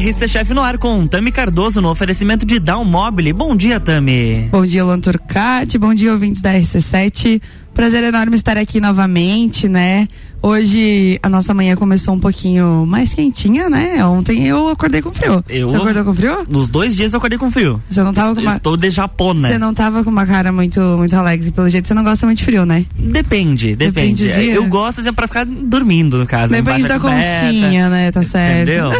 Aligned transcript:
RC 0.00 0.28
Chef 0.28 0.54
no 0.54 0.62
ar 0.62 0.78
com 0.78 1.06
Tami 1.06 1.30
Cardoso 1.30 1.78
no 1.82 1.90
oferecimento 1.90 2.46
de 2.46 2.58
Down 2.58 2.86
Mobile. 2.86 3.34
Bom 3.34 3.54
dia, 3.54 3.78
Tami. 3.78 4.48
Bom 4.50 4.64
dia, 4.64 4.82
Luan 4.82 4.98
Turcati. 4.98 5.76
Bom 5.76 5.92
dia, 5.92 6.10
ouvintes 6.10 6.40
da 6.40 6.54
RC7. 6.54 7.42
Prazer 7.74 8.02
enorme 8.04 8.34
estar 8.34 8.56
aqui 8.56 8.80
novamente, 8.80 9.68
né? 9.68 10.08
Hoje 10.42 11.18
a 11.22 11.28
nossa 11.28 11.52
manhã 11.52 11.76
começou 11.76 12.14
um 12.14 12.18
pouquinho 12.18 12.86
mais 12.86 13.12
quentinha, 13.12 13.68
né? 13.68 14.02
Ontem 14.06 14.46
eu 14.46 14.70
acordei 14.70 15.02
com 15.02 15.12
frio. 15.12 15.44
Eu, 15.48 15.68
Você 15.68 15.76
acordou 15.76 16.02
com 16.04 16.14
frio? 16.14 16.46
Nos 16.48 16.68
dois 16.70 16.96
dias 16.96 17.12
eu 17.12 17.18
acordei 17.18 17.38
com 17.38 17.50
frio. 17.50 17.82
Você 17.90 18.02
não 18.02 18.12
tava 18.14 18.34
com 18.34 18.40
uma... 18.40 18.56
Estou 18.56 18.74
de 18.76 18.88
japona. 18.88 19.48
Você 19.48 19.58
não 19.58 19.74
tava 19.74 20.02
com 20.02 20.08
uma 20.08 20.24
cara 20.24 20.50
muito, 20.50 20.80
muito 20.96 21.14
alegre, 21.14 21.50
pelo 21.50 21.68
jeito 21.68 21.86
você 21.88 21.92
não 21.92 22.02
gosta 22.02 22.24
muito 22.26 22.38
de 22.38 22.44
frio, 22.44 22.64
né? 22.64 22.86
Depende, 22.98 23.76
depende. 23.76 24.26
Depende 24.28 24.48
eu 24.50 24.66
gosto 24.66 25.00
assim, 25.02 25.12
pra 25.12 25.26
ficar 25.26 25.44
dormindo, 25.44 26.16
no 26.16 26.26
caso. 26.26 26.50
Depende 26.52 26.88
da 26.88 26.98
conchinha, 26.98 27.90
né? 27.90 28.10
Tá 28.10 28.22
certo. 28.22 28.62
Entendeu? 28.70 28.90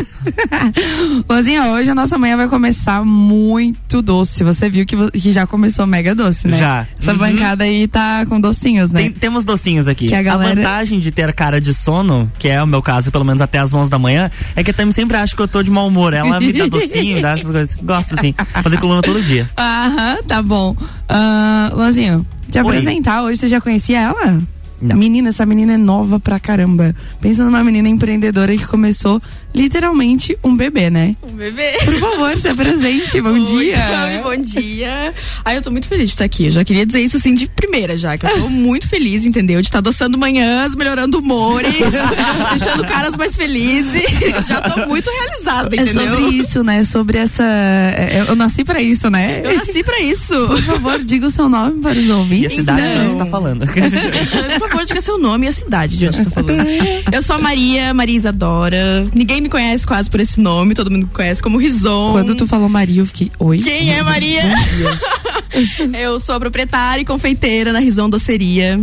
Luzinha, 1.28 1.64
hoje 1.72 1.88
a 1.90 1.94
nossa 1.94 2.18
manhã 2.18 2.36
vai 2.36 2.48
começar 2.48 3.02
muito 3.02 4.02
doce. 4.02 4.44
Você 4.44 4.68
viu 4.68 4.84
que, 4.84 4.94
que 5.12 5.32
já 5.32 5.46
começou 5.46 5.86
mega 5.86 6.14
doce, 6.14 6.46
né? 6.48 6.58
Já. 6.58 6.86
Essa 7.00 7.12
Uhum. 7.12 7.18
bancada 7.18 7.64
aí 7.64 7.88
tá 7.88 8.26
com 8.26 8.38
docinhos, 8.38 8.90
né? 8.90 9.02
Tem- 9.04 9.10
temos 9.12 9.42
docinhos 9.44 9.88
aqui. 9.88 10.06
Que 10.08 10.14
a 10.14 10.22
galera- 10.22 10.54
vantagem 10.54 10.98
de 10.98 11.10
ter 11.10 11.29
cara 11.32 11.60
de 11.60 11.72
sono, 11.74 12.30
que 12.38 12.48
é 12.48 12.62
o 12.62 12.66
meu 12.66 12.82
caso, 12.82 13.10
pelo 13.10 13.24
menos 13.24 13.42
até 13.42 13.58
as 13.58 13.72
11 13.72 13.90
da 13.90 13.98
manhã, 13.98 14.30
é 14.54 14.62
que 14.62 14.70
a 14.70 14.74
Tami 14.74 14.92
sempre 14.92 15.16
acha 15.16 15.34
que 15.34 15.42
eu 15.42 15.48
tô 15.48 15.62
de 15.62 15.70
mau 15.70 15.86
humor. 15.86 16.12
Ela 16.12 16.40
me 16.40 16.52
dá 16.52 16.66
docinho, 16.66 17.20
dá 17.20 17.32
essas 17.32 17.50
coisas. 17.50 17.74
Gosto 17.82 18.14
assim. 18.18 18.34
Fazer 18.62 18.78
coluna 18.78 19.02
todo 19.02 19.22
dia. 19.22 19.48
Aham, 19.56 20.18
tá 20.26 20.42
bom. 20.42 20.72
Uh, 20.72 21.74
Luanzinho, 21.74 22.26
te 22.50 22.58
Oi. 22.58 22.64
apresentar 22.64 23.22
hoje, 23.22 23.40
você 23.40 23.48
já 23.48 23.60
conhecia 23.60 24.00
ela? 24.00 24.40
Não. 24.80 24.96
Menina, 24.96 25.28
essa 25.28 25.44
menina 25.44 25.74
é 25.74 25.76
nova 25.76 26.18
pra 26.18 26.40
caramba. 26.40 26.94
Pensa 27.20 27.44
numa 27.44 27.62
menina 27.62 27.88
empreendedora 27.88 28.56
que 28.56 28.66
começou 28.66 29.20
literalmente 29.54 30.38
um 30.42 30.56
bebê, 30.56 30.88
né? 30.88 31.16
Um 31.22 31.32
bebê. 31.32 31.72
Por 31.84 31.94
favor, 31.98 32.38
se 32.38 32.48
apresente. 32.48 33.20
Bom 33.20 33.32
Oi, 33.32 33.44
dia. 33.44 33.78
Bom 34.22 34.36
dia. 34.36 35.12
Ai, 35.44 35.56
eu 35.58 35.62
tô 35.62 35.70
muito 35.70 35.86
feliz 35.88 36.04
de 36.08 36.14
estar 36.14 36.24
aqui. 36.24 36.46
Eu 36.46 36.50
já 36.50 36.64
queria 36.64 36.86
dizer 36.86 37.00
isso 37.00 37.16
assim 37.18 37.34
de 37.34 37.46
primeira 37.46 37.96
já, 37.96 38.16
que 38.16 38.24
eu 38.26 38.30
tô 38.30 38.48
muito 38.48 38.88
feliz, 38.88 39.26
entendeu? 39.26 39.60
De 39.60 39.66
estar 39.68 39.78
adoçando 39.78 40.16
manhãs, 40.16 40.74
melhorando 40.74 41.18
humores, 41.18 41.74
deixando 42.50 42.86
caras 42.86 43.16
mais 43.16 43.36
felizes. 43.36 44.02
Já 44.48 44.60
tô 44.62 44.86
muito 44.86 45.10
realizada, 45.10 45.76
É 45.76 45.80
entendeu? 45.82 46.08
sobre 46.16 46.24
isso, 46.36 46.62
né? 46.64 46.84
Sobre 46.84 47.18
essa. 47.18 47.42
é, 47.44 48.24
Eu 48.28 48.36
nasci 48.36 48.64
pra 48.64 48.80
isso, 48.80 49.10
né? 49.10 49.42
Eu 49.44 49.56
nasci 49.56 49.82
pra 49.84 50.00
isso. 50.00 50.34
Por 50.46 50.62
favor, 50.62 51.02
diga 51.04 51.26
o 51.26 51.30
seu 51.30 51.48
nome 51.48 51.80
para 51.80 51.98
os 51.98 52.06
E 52.06 52.10
a 52.10 52.16
ouvintes. 52.16 52.54
cidade 52.56 52.80
Então. 52.80 53.04
que 53.04 53.10
você 53.12 53.18
tá 53.18 53.26
falando. 53.26 53.66
Por 54.58 54.69
favor, 54.70 54.86
diga 54.86 55.00
seu 55.00 55.18
nome 55.18 55.46
e 55.46 55.48
a 55.48 55.52
cidade 55.52 55.96
de 55.96 56.06
onde 56.06 56.16
você 56.16 56.24
tá 56.24 56.30
falando. 56.30 56.66
Eu 57.12 57.22
sou 57.22 57.36
a 57.36 57.38
Maria, 57.38 57.92
Maria 57.92 58.16
Isadora. 58.16 59.06
Ninguém 59.14 59.40
me 59.40 59.48
conhece 59.48 59.86
quase 59.86 60.10
por 60.10 60.20
esse 60.20 60.40
nome, 60.40 60.74
todo 60.74 60.90
mundo 60.90 61.06
me 61.06 61.12
conhece 61.12 61.42
como 61.42 61.58
Rison. 61.58 62.12
Quando 62.12 62.34
tu 62.34 62.46
falou 62.46 62.68
Maria, 62.68 63.00
eu 63.00 63.06
fiquei. 63.06 63.30
Oi? 63.38 63.58
Quem 63.58 63.92
é 63.92 64.02
Maria? 64.02 64.42
Eu 65.98 66.20
sou 66.20 66.36
a 66.36 66.40
proprietária 66.40 67.02
e 67.02 67.04
confeiteira 67.04 67.72
na 67.72 67.80
Rison 67.80 68.08
Doceria. 68.08 68.80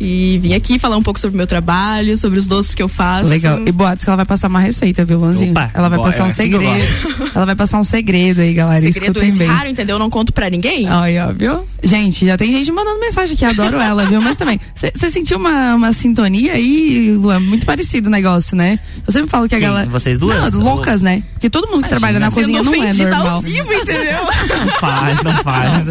E 0.00 0.38
vim 0.38 0.54
aqui 0.54 0.78
falar 0.78 0.96
um 0.96 1.02
pouco 1.02 1.18
sobre 1.18 1.34
o 1.34 1.38
meu 1.38 1.46
trabalho, 1.46 2.16
sobre 2.16 2.38
os 2.38 2.46
doces 2.46 2.74
que 2.74 2.82
eu 2.82 2.88
faço. 2.88 3.28
Legal. 3.28 3.60
E 3.66 3.72
boatos 3.72 4.04
que 4.04 4.10
ela 4.10 4.16
vai 4.16 4.26
passar 4.26 4.48
uma 4.48 4.60
receita, 4.60 5.04
viu, 5.04 5.18
Lanzinho? 5.18 5.50
Opa, 5.52 5.70
ela 5.74 5.88
vai 5.88 5.98
bora, 5.98 6.10
passar 6.10 6.24
um 6.24 6.26
assim 6.28 6.50
que 6.50 6.52
segredo. 6.52 7.28
Ela 7.34 7.46
vai 7.46 7.54
passar 7.54 7.78
um 7.78 7.84
segredo 7.84 8.40
aí, 8.40 8.54
galera. 8.54 8.80
Segredo 8.80 9.06
Escutem 9.06 9.28
esse 9.28 9.38
bem. 9.38 9.46
raro, 9.46 9.68
entendeu? 9.68 9.94
Eu 9.96 9.98
não 10.00 10.10
conto 10.10 10.32
pra 10.32 10.48
ninguém. 10.50 10.88
Ai, 10.88 11.18
ó, 11.20 11.32
viu? 11.32 11.64
Gente, 11.82 12.26
já 12.26 12.36
tem 12.36 12.50
gente 12.50 12.72
mandando 12.72 12.98
mensagem 12.98 13.34
aqui, 13.34 13.44
adoro 13.44 13.78
ela, 13.80 14.04
viu? 14.06 14.20
Mas 14.20 14.36
também, 14.36 14.58
você 14.74 15.10
sentiu 15.10 15.38
uma, 15.38 15.74
uma 15.74 15.92
sintonia 15.92 16.54
aí, 16.54 17.12
Luan? 17.12 17.40
Muito 17.40 17.64
parecido 17.66 18.08
o 18.08 18.10
negócio, 18.10 18.56
né? 18.56 18.80
Eu 19.06 19.12
sempre 19.12 19.28
falo 19.28 19.48
que 19.48 19.54
a 19.54 19.58
Quem? 19.58 19.68
galera. 19.68 19.88
Vocês 19.88 20.18
duas? 20.18 20.52
Não, 20.52 20.60
loucas, 20.60 21.02
né? 21.02 21.22
Porque 21.34 21.48
todo 21.50 21.68
mundo 21.68 21.82
que 21.84 21.88
trabalha 21.90 22.18
na 22.18 22.30
cozinha 22.30 22.62
não 22.62 22.74
é 22.74 22.78
ofendida 22.78 23.10
normal. 23.10 23.34
ao 23.36 23.42
vivo, 23.42 23.72
entendeu? 23.72 24.24
Não 24.58 24.68
faz, 24.72 25.22
não 25.22 25.34
faz. 25.42 25.86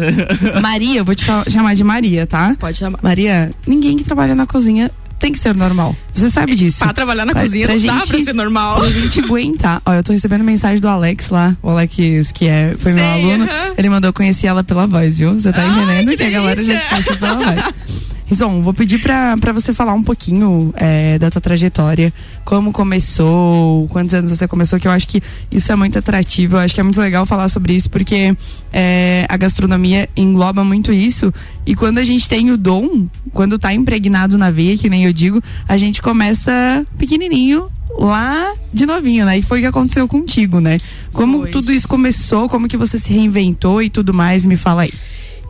Maria, 0.60 1.00
eu 1.00 1.04
vou 1.04 1.14
te 1.14 1.24
chamar 1.48 1.74
de 1.74 1.84
Maria, 1.84 2.26
tá? 2.26 2.54
Pode 2.58 2.76
chamar. 2.76 2.98
Maria, 3.02 3.50
ninguém 3.66 3.97
que 3.98 4.04
trabalha 4.04 4.34
na 4.34 4.46
cozinha 4.46 4.90
tem 5.18 5.32
que 5.32 5.38
ser 5.38 5.52
normal. 5.54 5.96
Você 6.14 6.30
sabe 6.30 6.54
disso. 6.54 6.78
Pra 6.78 6.92
trabalhar 6.92 7.24
na 7.24 7.32
Pra- 7.32 7.42
cozinha 7.42 7.66
pra 7.66 7.74
não 7.76 7.82
dá 7.82 7.92
gente- 7.98 8.08
pra 8.08 8.18
ser 8.24 8.32
normal. 8.34 8.78
Pra 8.80 8.88
gente 8.90 9.20
aguentar. 9.20 9.82
Ó, 9.84 9.92
eu 9.92 10.02
tô 10.04 10.12
recebendo 10.12 10.44
mensagem 10.44 10.78
do 10.80 10.86
Alex 10.88 11.30
lá. 11.30 11.56
O 11.60 11.70
Alex, 11.70 11.96
que 12.32 12.46
é, 12.46 12.74
foi 12.78 12.92
meu 12.92 13.02
Sei, 13.04 13.12
aluno. 13.32 13.44
aham. 13.44 13.74
Ele 13.76 13.90
mandou 13.90 14.12
conhecer 14.12 14.46
ela 14.46 14.62
pela 14.62 14.86
voz, 14.86 15.18
viu? 15.18 15.34
Você 15.34 15.52
tá 15.52 15.60
Ai, 15.60 15.68
entendendo 15.82 16.10
que 16.10 16.16
que, 16.18 16.22
a 16.22 16.30
galera 16.30 16.64
já 16.64 16.78
te 16.78 16.88
conhece 16.88 17.16
pela 17.16 17.34
voz. 17.34 17.74
Rison, 18.28 18.60
vou 18.60 18.74
pedir 18.74 19.00
pra, 19.00 19.38
pra 19.38 19.54
você 19.54 19.72
falar 19.72 19.94
um 19.94 20.02
pouquinho 20.02 20.70
é, 20.76 21.18
da 21.18 21.30
tua 21.30 21.40
trajetória, 21.40 22.12
como 22.44 22.72
começou, 22.72 23.88
quantos 23.88 24.12
anos 24.12 24.28
você 24.28 24.46
começou, 24.46 24.78
que 24.78 24.86
eu 24.86 24.92
acho 24.92 25.08
que 25.08 25.22
isso 25.50 25.72
é 25.72 25.74
muito 25.74 25.98
atrativo, 25.98 26.56
eu 26.56 26.60
acho 26.60 26.74
que 26.74 26.80
é 26.80 26.84
muito 26.84 27.00
legal 27.00 27.24
falar 27.24 27.48
sobre 27.48 27.74
isso, 27.74 27.88
porque 27.88 28.36
é, 28.70 29.24
a 29.30 29.36
gastronomia 29.38 30.10
engloba 30.14 30.62
muito 30.62 30.92
isso, 30.92 31.32
e 31.64 31.74
quando 31.74 31.96
a 31.96 32.04
gente 32.04 32.28
tem 32.28 32.50
o 32.50 32.58
dom, 32.58 33.08
quando 33.32 33.58
tá 33.58 33.72
impregnado 33.72 34.36
na 34.36 34.50
veia, 34.50 34.76
que 34.76 34.90
nem 34.90 35.06
eu 35.06 35.12
digo, 35.12 35.42
a 35.66 35.78
gente 35.78 36.02
começa 36.02 36.86
pequenininho, 36.98 37.70
lá 37.98 38.54
de 38.72 38.84
novinho, 38.84 39.24
né? 39.24 39.38
E 39.38 39.42
foi 39.42 39.58
o 39.58 39.62
que 39.62 39.66
aconteceu 39.66 40.06
contigo, 40.06 40.60
né? 40.60 40.78
Como 41.14 41.40
Foi. 41.40 41.50
tudo 41.50 41.72
isso 41.72 41.88
começou, 41.88 42.46
como 42.46 42.68
que 42.68 42.76
você 42.76 42.98
se 42.98 43.10
reinventou 43.10 43.82
e 43.82 43.88
tudo 43.88 44.12
mais, 44.12 44.44
me 44.44 44.56
fala 44.56 44.82
aí. 44.82 44.92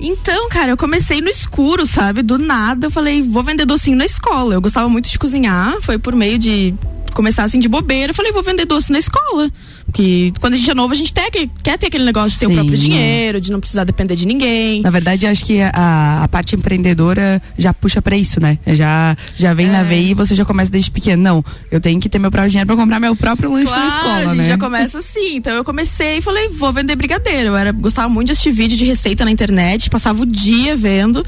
Então, 0.00 0.48
cara, 0.48 0.70
eu 0.70 0.76
comecei 0.76 1.20
no 1.20 1.28
escuro, 1.28 1.84
sabe? 1.84 2.22
Do 2.22 2.38
nada, 2.38 2.86
eu 2.86 2.90
falei, 2.90 3.20
vou 3.22 3.42
vender 3.42 3.64
docinho 3.64 3.96
na 3.96 4.04
escola. 4.04 4.54
Eu 4.54 4.60
gostava 4.60 4.88
muito 4.88 5.08
de 5.08 5.18
cozinhar, 5.18 5.76
foi 5.82 5.98
por 5.98 6.14
meio 6.14 6.38
de 6.38 6.74
começar 7.12 7.42
assim 7.42 7.58
de 7.58 7.68
bobeira. 7.68 8.12
Eu 8.12 8.14
falei, 8.14 8.30
vou 8.30 8.42
vender 8.42 8.64
doce 8.64 8.92
na 8.92 8.98
escola. 8.98 9.50
Porque 9.90 10.32
quando 10.38 10.52
a 10.54 10.56
gente 10.56 10.70
é 10.70 10.74
novo, 10.74 10.92
a 10.92 10.96
gente 10.96 11.12
tem, 11.14 11.30
que- 11.30 11.50
quer 11.62 11.78
ter 11.78 11.86
aquele 11.86 12.04
negócio 12.04 12.30
de 12.32 12.38
ter 12.38 12.46
o 12.46 12.50
próprio 12.52 12.76
dinheiro, 12.76 13.40
de 13.40 13.50
não 13.50 13.58
precisar 13.58 13.84
depender 13.84 14.14
de 14.14 14.26
ninguém. 14.26 14.82
Na 14.82 14.90
verdade, 14.90 15.26
acho 15.26 15.44
que 15.44 15.60
a, 15.62 16.20
a 16.24 16.28
parte 16.28 16.54
empreendedora 16.54 17.40
já 17.56 17.72
puxa 17.72 18.00
pra 18.02 18.16
isso, 18.16 18.38
né? 18.40 18.58
Já, 18.66 19.16
já 19.34 19.54
vem 19.54 19.66
na 19.66 19.78
É. 19.80 19.84
veia 19.84 20.10
e 20.10 20.14
você 20.14 20.34
já 20.34 20.44
começa 20.44 20.70
desde 20.70 20.90
pequeno. 20.90 21.22
Não, 21.22 21.44
eu 21.70 21.80
tenho 21.80 21.98
que 22.00 22.08
ter 22.08 22.18
meu 22.18 22.30
próprio 22.30 22.50
dinheiro 22.50 22.66
pra 22.66 22.76
comprar 22.76 23.00
meu 23.00 23.16
próprio 23.16 23.50
lanche 23.50 23.66
Claro, 23.68 23.82
na 23.82 23.88
escola, 23.96 24.14
a 24.16 24.22
gente 24.26 24.36
né? 24.36 24.44
já 24.44 24.58
começa 24.58 24.98
assim. 24.98 25.36
Então 25.36 25.54
eu 25.54 25.64
comecei 25.64 26.18
e 26.18 26.22
falei, 26.22 26.48
vou 26.50 26.70
vender 26.72 26.94
brigadeiro. 26.94 27.48
Eu 27.48 27.56
era, 27.56 27.72
gostava 27.72 28.08
muito 28.10 28.26
de 28.26 28.32
assistir 28.32 28.52
vídeo 28.52 28.76
de 28.76 28.84
receita 28.84 29.24
na 29.24 29.30
internet, 29.30 29.88
passava 29.88 30.22
o 30.22 30.26
dia 30.26 30.76
vendo. 30.76 31.24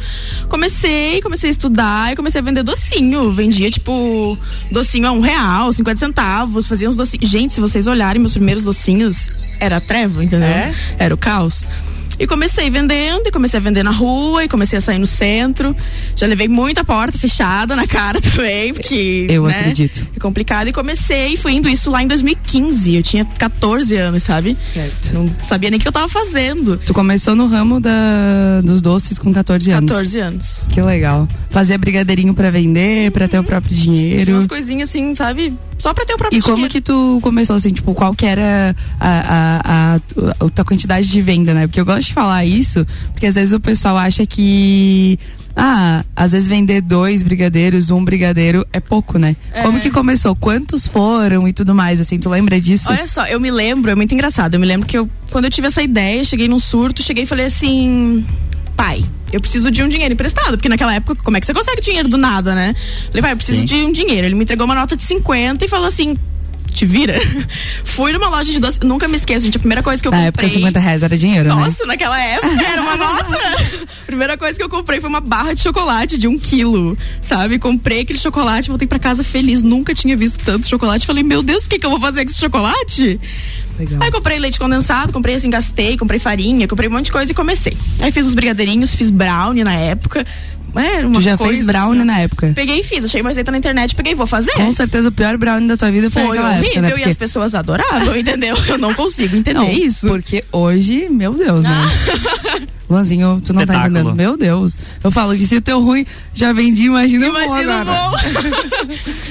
Comecei, 0.48 1.20
comecei 1.22 1.48
a 1.48 1.50
estudar 1.50 2.12
e 2.12 2.16
comecei 2.16 2.40
a 2.40 2.44
vender 2.44 2.62
docinho. 2.62 3.32
Vendia, 3.32 3.70
tipo, 3.70 4.36
docinho 4.70 5.06
a 5.08 5.12
um 5.12 5.20
real, 5.20 5.72
50 5.72 5.98
centavos, 5.98 6.66
fazia 6.66 6.88
uns 6.88 6.96
docinhos. 6.96 7.28
Gente, 7.28 7.54
se 7.54 7.60
vocês 7.60 7.86
olharem 7.86 8.20
meus 8.20 8.32
primeiros 8.32 8.49
docinhos, 8.58 9.30
era 9.58 9.76
a 9.76 9.80
treva, 9.80 10.24
entendeu? 10.24 10.48
É? 10.48 10.74
Era 10.98 11.14
o 11.14 11.18
caos. 11.18 11.64
E 12.20 12.26
comecei 12.26 12.68
vendendo, 12.68 13.28
e 13.28 13.30
comecei 13.30 13.58
a 13.58 13.62
vender 13.62 13.82
na 13.82 13.92
rua, 13.92 14.44
e 14.44 14.48
comecei 14.48 14.78
a 14.78 14.82
sair 14.82 14.98
no 14.98 15.06
centro. 15.06 15.74
Já 16.14 16.26
levei 16.26 16.48
muita 16.48 16.84
porta 16.84 17.18
fechada 17.18 17.74
na 17.74 17.86
cara 17.86 18.20
também, 18.20 18.74
porque. 18.74 19.26
Eu 19.30 19.46
né, 19.46 19.58
acredito. 19.58 20.06
É 20.14 20.20
complicado. 20.20 20.68
E 20.68 20.72
comecei, 20.72 21.38
fui 21.38 21.52
indo 21.52 21.66
isso 21.66 21.90
lá 21.90 22.02
em 22.02 22.06
2015. 22.06 22.94
Eu 22.96 23.02
tinha 23.02 23.24
14 23.24 23.96
anos, 23.96 24.22
sabe? 24.22 24.54
Certo. 24.74 25.14
Não 25.14 25.30
sabia 25.48 25.70
nem 25.70 25.78
o 25.78 25.80
que 25.82 25.88
eu 25.88 25.92
tava 25.92 26.10
fazendo. 26.10 26.76
Tu 26.76 26.92
começou 26.92 27.34
no 27.34 27.46
ramo 27.46 27.80
da, 27.80 28.60
dos 28.62 28.82
doces 28.82 29.18
com 29.18 29.32
14 29.32 29.70
anos. 29.70 29.90
14 29.90 30.18
anos. 30.18 30.66
Que 30.70 30.82
legal. 30.82 31.26
Fazia 31.48 31.78
brigadeirinho 31.78 32.34
pra 32.34 32.50
vender, 32.50 33.10
pra 33.12 33.28
ter 33.28 33.38
o 33.38 33.44
próprio 33.44 33.74
Fiz 33.74 33.82
dinheiro. 33.82 34.32
umas 34.32 34.46
coisinhas 34.46 34.90
assim, 34.90 35.14
sabe? 35.14 35.56
Só 35.80 35.92
pra 35.94 36.04
ter 36.04 36.12
o 36.14 36.16
próprio 36.18 36.38
E 36.38 36.42
como 36.42 36.54
dinheiro. 36.56 36.72
que 36.72 36.80
tu 36.80 37.18
começou 37.22 37.56
assim, 37.56 37.70
tipo, 37.70 37.94
qual 37.94 38.14
que 38.14 38.26
era 38.26 38.76
a, 39.00 39.08
a, 39.08 39.60
a, 39.64 40.44
a 40.44 40.50
tua 40.50 40.64
quantidade 40.64 41.08
de 41.08 41.20
venda, 41.22 41.54
né? 41.54 41.66
Porque 41.66 41.80
eu 41.80 41.84
gosto 41.84 42.08
de 42.08 42.12
falar 42.12 42.44
isso, 42.44 42.86
porque 43.12 43.26
às 43.26 43.34
vezes 43.34 43.52
o 43.52 43.58
pessoal 43.60 43.96
acha 43.96 44.24
que. 44.26 45.18
Ah, 45.56 46.04
às 46.14 46.30
vezes 46.32 46.46
vender 46.46 46.80
dois 46.80 47.22
brigadeiros, 47.22 47.90
um 47.90 48.04
brigadeiro 48.04 48.64
é 48.72 48.78
pouco, 48.78 49.18
né? 49.18 49.34
É. 49.52 49.62
Como 49.62 49.80
que 49.80 49.90
começou? 49.90 50.34
Quantos 50.36 50.86
foram 50.86 51.48
e 51.48 51.52
tudo 51.52 51.74
mais, 51.74 52.00
assim, 52.00 52.18
tu 52.18 52.28
lembra 52.30 52.60
disso? 52.60 52.88
Olha 52.88 53.06
só, 53.06 53.26
eu 53.26 53.40
me 53.40 53.50
lembro, 53.50 53.90
é 53.90 53.94
muito 53.94 54.14
engraçado. 54.14 54.54
Eu 54.54 54.60
me 54.60 54.66
lembro 54.66 54.86
que 54.86 54.96
eu, 54.96 55.10
quando 55.30 55.46
eu 55.46 55.50
tive 55.50 55.66
essa 55.66 55.82
ideia, 55.82 56.22
cheguei 56.24 56.46
num 56.46 56.58
surto, 56.60 57.02
cheguei 57.02 57.24
e 57.24 57.26
falei 57.26 57.46
assim: 57.46 58.24
pai, 58.80 59.04
eu 59.30 59.40
preciso 59.42 59.70
de 59.70 59.82
um 59.82 59.88
dinheiro 59.88 60.14
emprestado. 60.14 60.52
Porque 60.52 60.68
naquela 60.68 60.94
época, 60.94 61.22
como 61.22 61.36
é 61.36 61.40
que 61.40 61.46
você 61.46 61.52
consegue 61.52 61.82
dinheiro 61.82 62.08
do 62.08 62.16
nada, 62.16 62.54
né? 62.54 62.74
Falei, 63.08 63.20
pai, 63.20 63.32
eu 63.32 63.36
preciso 63.36 63.58
Sim. 63.58 63.64
de 63.66 63.74
um 63.76 63.92
dinheiro. 63.92 64.26
Ele 64.26 64.34
me 64.34 64.42
entregou 64.42 64.64
uma 64.64 64.74
nota 64.74 64.96
de 64.96 65.02
50 65.02 65.64
e 65.64 65.68
falou 65.68 65.86
assim. 65.86 66.16
Te 66.72 66.86
vira? 66.86 67.14
Fui 67.84 68.12
numa 68.12 68.28
loja 68.28 68.52
de 68.52 68.60
doce. 68.60 68.78
Nunca 68.84 69.08
me 69.08 69.16
esqueço, 69.16 69.44
gente. 69.44 69.56
A 69.56 69.58
primeira 69.58 69.82
coisa 69.82 70.00
que 70.00 70.06
eu 70.06 70.12
Na 70.12 70.24
comprei. 70.26 70.46
época, 70.46 70.60
50 70.60 70.78
reais 70.78 71.02
era 71.02 71.16
dinheiro, 71.16 71.48
né? 71.48 71.54
Nossa, 71.54 71.84
naquela 71.84 72.18
época 72.18 72.62
era 72.64 72.80
uma 72.80 72.96
nota. 72.96 73.38
Primeira 74.06 74.38
coisa 74.38 74.56
que 74.56 74.62
eu 74.62 74.68
comprei 74.68 75.00
foi 75.00 75.10
uma 75.10 75.20
barra 75.20 75.52
de 75.52 75.60
chocolate 75.60 76.16
de 76.16 76.28
um 76.28 76.38
quilo, 76.38 76.96
sabe? 77.20 77.58
Comprei 77.58 78.02
aquele 78.02 78.18
chocolate, 78.20 78.68
voltei 78.68 78.86
pra 78.86 79.00
casa 79.00 79.24
feliz, 79.24 79.64
nunca 79.64 79.92
tinha 79.92 80.16
visto 80.16 80.44
tanto 80.44 80.68
chocolate. 80.68 81.06
Falei, 81.06 81.24
meu 81.24 81.42
Deus, 81.42 81.64
o 81.64 81.68
que, 81.68 81.76
que 81.76 81.84
eu 81.84 81.90
vou 81.90 82.00
fazer 82.00 82.24
com 82.24 82.30
esse 82.30 82.40
chocolate? 82.40 83.20
Legal. 83.80 84.02
Aí 84.02 84.10
comprei 84.10 84.38
leite 84.38 84.58
condensado, 84.58 85.10
comprei 85.10 85.36
assim, 85.36 85.48
gastei, 85.48 85.96
comprei 85.96 86.20
farinha, 86.20 86.68
comprei 86.68 86.86
um 86.86 86.92
monte 86.92 87.06
de 87.06 87.12
coisa 87.12 87.32
e 87.32 87.34
comecei. 87.34 87.74
Aí 88.00 88.12
fiz 88.12 88.26
os 88.26 88.34
brigadeirinhos, 88.34 88.94
fiz 88.94 89.10
brownie 89.10 89.64
na 89.64 89.74
época. 89.74 90.26
É, 90.74 91.04
uma 91.06 91.14
Tu 91.14 91.20
já 91.22 91.36
coisa 91.36 91.54
fez 91.54 91.66
brownie 91.66 91.98
assim, 91.98 92.06
na 92.06 92.18
época? 92.20 92.52
Peguei 92.54 92.80
e 92.80 92.84
fiz, 92.84 93.04
achei 93.04 93.20
uma 93.20 93.30
receita 93.30 93.50
na 93.50 93.58
internet, 93.58 93.94
peguei, 93.94 94.14
vou 94.14 94.26
fazer. 94.26 94.52
Com 94.52 94.70
certeza 94.72 95.08
o 95.08 95.12
pior 95.12 95.36
brownie 95.36 95.68
da 95.68 95.76
tua 95.76 95.90
vida 95.90 96.10
foi, 96.10 96.22
Foi 96.22 96.38
aquela 96.38 96.50
horrível 96.50 96.66
época, 96.68 96.80
né? 96.82 96.88
e 96.88 96.92
Porque- 96.92 97.08
as 97.10 97.16
pessoas 97.16 97.54
adoravam, 97.54 98.16
entendeu? 98.16 98.56
Eu 98.68 98.78
não 98.78 98.94
consigo 98.94 99.36
entender 99.36 99.58
Não, 99.58 99.68
isso. 99.70 100.06
Porque 100.08 100.44
hoje, 100.52 101.08
meu 101.08 101.32
Deus, 101.34 101.64
né? 101.64 101.70
Luanzinho, 102.88 103.40
tu 103.44 103.52
não 103.52 103.64
tá 103.64 103.86
entendendo. 103.86 104.14
Meu 104.16 104.36
Deus. 104.36 104.76
Eu 105.04 105.12
falo 105.12 105.36
que 105.36 105.46
se 105.46 105.54
o 105.56 105.60
teu 105.60 105.80
ruim 105.80 106.04
já 106.34 106.52
vendi, 106.52 106.84
imagina 106.86 107.28
o 107.28 107.32
bom 107.32 107.38
Imagina 107.40 107.80
agora. 107.82 108.10
bom. 108.10 108.16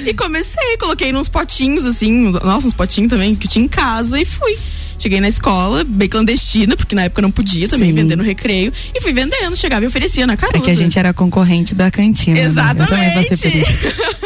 e 0.06 0.14
comecei, 0.14 0.76
coloquei 0.78 1.12
nos 1.12 1.28
potinhos, 1.28 1.84
assim, 1.84 2.30
nossa, 2.42 2.66
uns 2.66 2.72
potinhos 2.72 3.10
também 3.10 3.34
que 3.34 3.46
tinha 3.46 3.62
em 3.64 3.68
casa 3.68 4.18
e 4.18 4.24
fui. 4.24 4.56
Cheguei 5.00 5.20
na 5.20 5.28
escola, 5.28 5.82
bem 5.82 6.08
clandestina, 6.08 6.76
porque 6.76 6.94
na 6.94 7.04
época 7.04 7.22
não 7.22 7.30
podia 7.30 7.66
também 7.68 7.92
vender 7.92 8.16
no 8.16 8.22
recreio. 8.22 8.70
E 8.94 9.00
fui 9.00 9.12
vendendo, 9.12 9.56
chegava 9.56 9.82
e 9.84 9.88
oferecia 9.88 10.26
na 10.26 10.36
caruda. 10.36 10.58
É 10.58 10.60
que 10.60 10.70
a 10.70 10.76
gente 10.76 10.98
era 10.98 11.12
concorrente 11.14 11.74
da 11.74 11.90
cantina. 11.90 12.36
né? 12.36 12.44
Eu 12.46 12.54
também 12.54 13.08
Exatamente. 13.08 13.66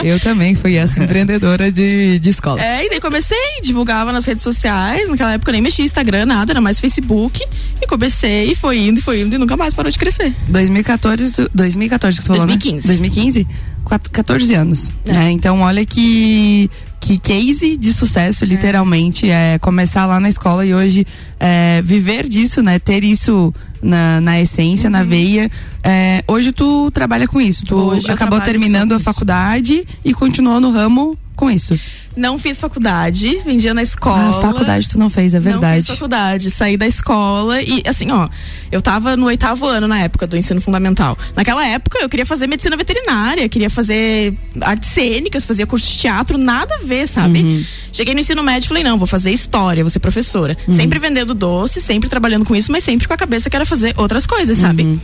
Eu 0.03 0.21
também 0.21 0.55
fui 0.55 0.75
essa 0.77 1.03
empreendedora 1.03 1.71
de, 1.71 2.19
de 2.19 2.29
escola. 2.29 2.61
É, 2.63 2.85
e 2.85 2.91
daí 2.91 3.01
comecei, 3.01 3.39
divulgava 3.63 4.13
nas 4.13 4.25
redes 4.25 4.43
sociais. 4.43 5.09
Naquela 5.09 5.33
época 5.35 5.51
eu 5.51 5.55
nem 5.55 5.63
mexia 5.63 5.83
em 5.83 5.87
Instagram, 5.87 6.27
nada, 6.27 6.53
era 6.53 6.61
mais 6.61 6.81
Facebook. 6.81 7.41
E 7.81 7.87
comecei, 7.87 8.51
e 8.51 8.55
foi 8.55 8.79
indo, 8.79 8.99
e 8.99 9.03
foi 9.03 9.21
indo, 9.21 9.35
e 9.37 9.39
nunca 9.39 9.57
mais 9.57 9.73
parou 9.73 9.91
de 9.91 9.99
crescer. 9.99 10.35
2014, 10.49 11.33
tu- 11.33 11.51
2014 11.55 12.19
que 12.19 12.25
tu 12.25 12.27
falou, 12.27 12.47
2015. 12.47 12.87
né? 12.89 12.95
2015? 12.95 13.47
Quat- 13.85 14.09
14 14.11 14.55
anos. 14.55 14.91
É. 15.07 15.13
né? 15.13 15.31
Então, 15.31 15.61
olha 15.61 15.85
que, 15.87 16.71
que 17.05 17.19
case 17.19 17.77
de 17.77 17.93
sucesso, 17.93 18.47
literalmente, 18.47 19.29
é 19.29 19.59
começar 19.59 20.07
lá 20.07 20.19
na 20.19 20.31
escola 20.31 20.65
e 20.65 20.73
hoje 20.73 21.07
é, 21.39 21.83
viver 21.85 22.27
disso, 22.27 22.63
né? 22.63 22.79
Ter 22.79 23.05
isso 23.05 23.53
na, 23.83 24.23
na 24.23 24.41
essência, 24.41 24.89
na 24.89 25.03
veia. 25.03 25.51
É, 25.83 26.25
hoje 26.27 26.51
tu 26.51 26.91
trabalha 26.93 27.29
com 27.29 27.39
isso. 27.39 27.63
Tu 27.67 27.75
Uhum. 27.75 27.89
Hoje 27.89 28.11
acabou 28.11 28.41
terminando 28.41 28.93
a 28.93 29.01
faculdade 29.01 29.85
e 30.03 30.15
continuou 30.15 30.61
no 30.61 30.71
ramo 30.71 31.19
com 31.37 31.51
isso. 31.51 31.79
Não 32.17 32.39
fiz 32.39 32.61
faculdade, 32.61 33.43
vendia 33.45 33.75
na 33.75 33.83
escola. 33.83 34.31
Ah, 34.31 34.41
faculdade 34.41 34.89
tu 34.89 34.99
não 34.99 35.11
fez, 35.11 35.35
é 35.35 35.39
Não 35.39 35.43
verdade. 35.43 35.79
fiz 35.79 35.87
faculdade, 35.89 36.51
saí 36.51 36.77
da 36.77 36.87
escola 36.87 37.61
e 37.61 37.83
assim, 37.87 38.11
ó, 38.13 38.29
eu 38.71 38.81
tava 38.81 39.17
no 39.17 39.27
oitavo 39.27 39.67
ano 39.67 39.89
na 39.89 39.99
época 39.99 40.25
do 40.27 40.37
ensino 40.37 40.61
fundamental. 40.61 41.19
Naquela 41.35 41.67
época 41.67 41.99
eu 42.01 42.09
queria 42.09 42.25
fazer 42.25 42.47
medicina 42.47 42.77
veterinária, 42.77 43.49
queria 43.49 43.69
fazer 43.69 44.33
artes 44.61 44.91
cênicas, 44.91 45.45
fazia 45.45 45.67
curso 45.67 45.91
de 45.91 45.99
teatro, 45.99 46.39
nada 46.39 46.77
a 46.77 46.85
ver, 46.85 47.09
sabe? 47.09 47.41
Uhum. 47.41 47.65
Cheguei 47.93 48.15
no 48.15 48.21
ensino 48.21 48.43
médio 48.45 48.67
e 48.67 48.69
falei, 48.69 48.85
não, 48.85 48.97
vou 48.97 49.07
fazer 49.09 49.33
história, 49.33 49.83
vou 49.83 49.91
ser 49.91 49.99
professora. 49.99 50.57
Uhum. 50.69 50.75
Sempre 50.75 51.01
vendendo 51.01 51.35
doce, 51.35 51.81
sempre 51.81 52.09
trabalhando 52.09 52.45
com 52.45 52.55
isso, 52.55 52.71
mas 52.71 52.85
sempre 52.85 53.09
com 53.09 53.15
a 53.15 53.17
cabeça 53.17 53.51
que 53.51 53.57
era 53.57 53.67
fazer 53.67 53.93
outras 53.97 54.25
coisas, 54.25 54.59
sabe? 54.59 54.85
Uhum. 54.85 55.01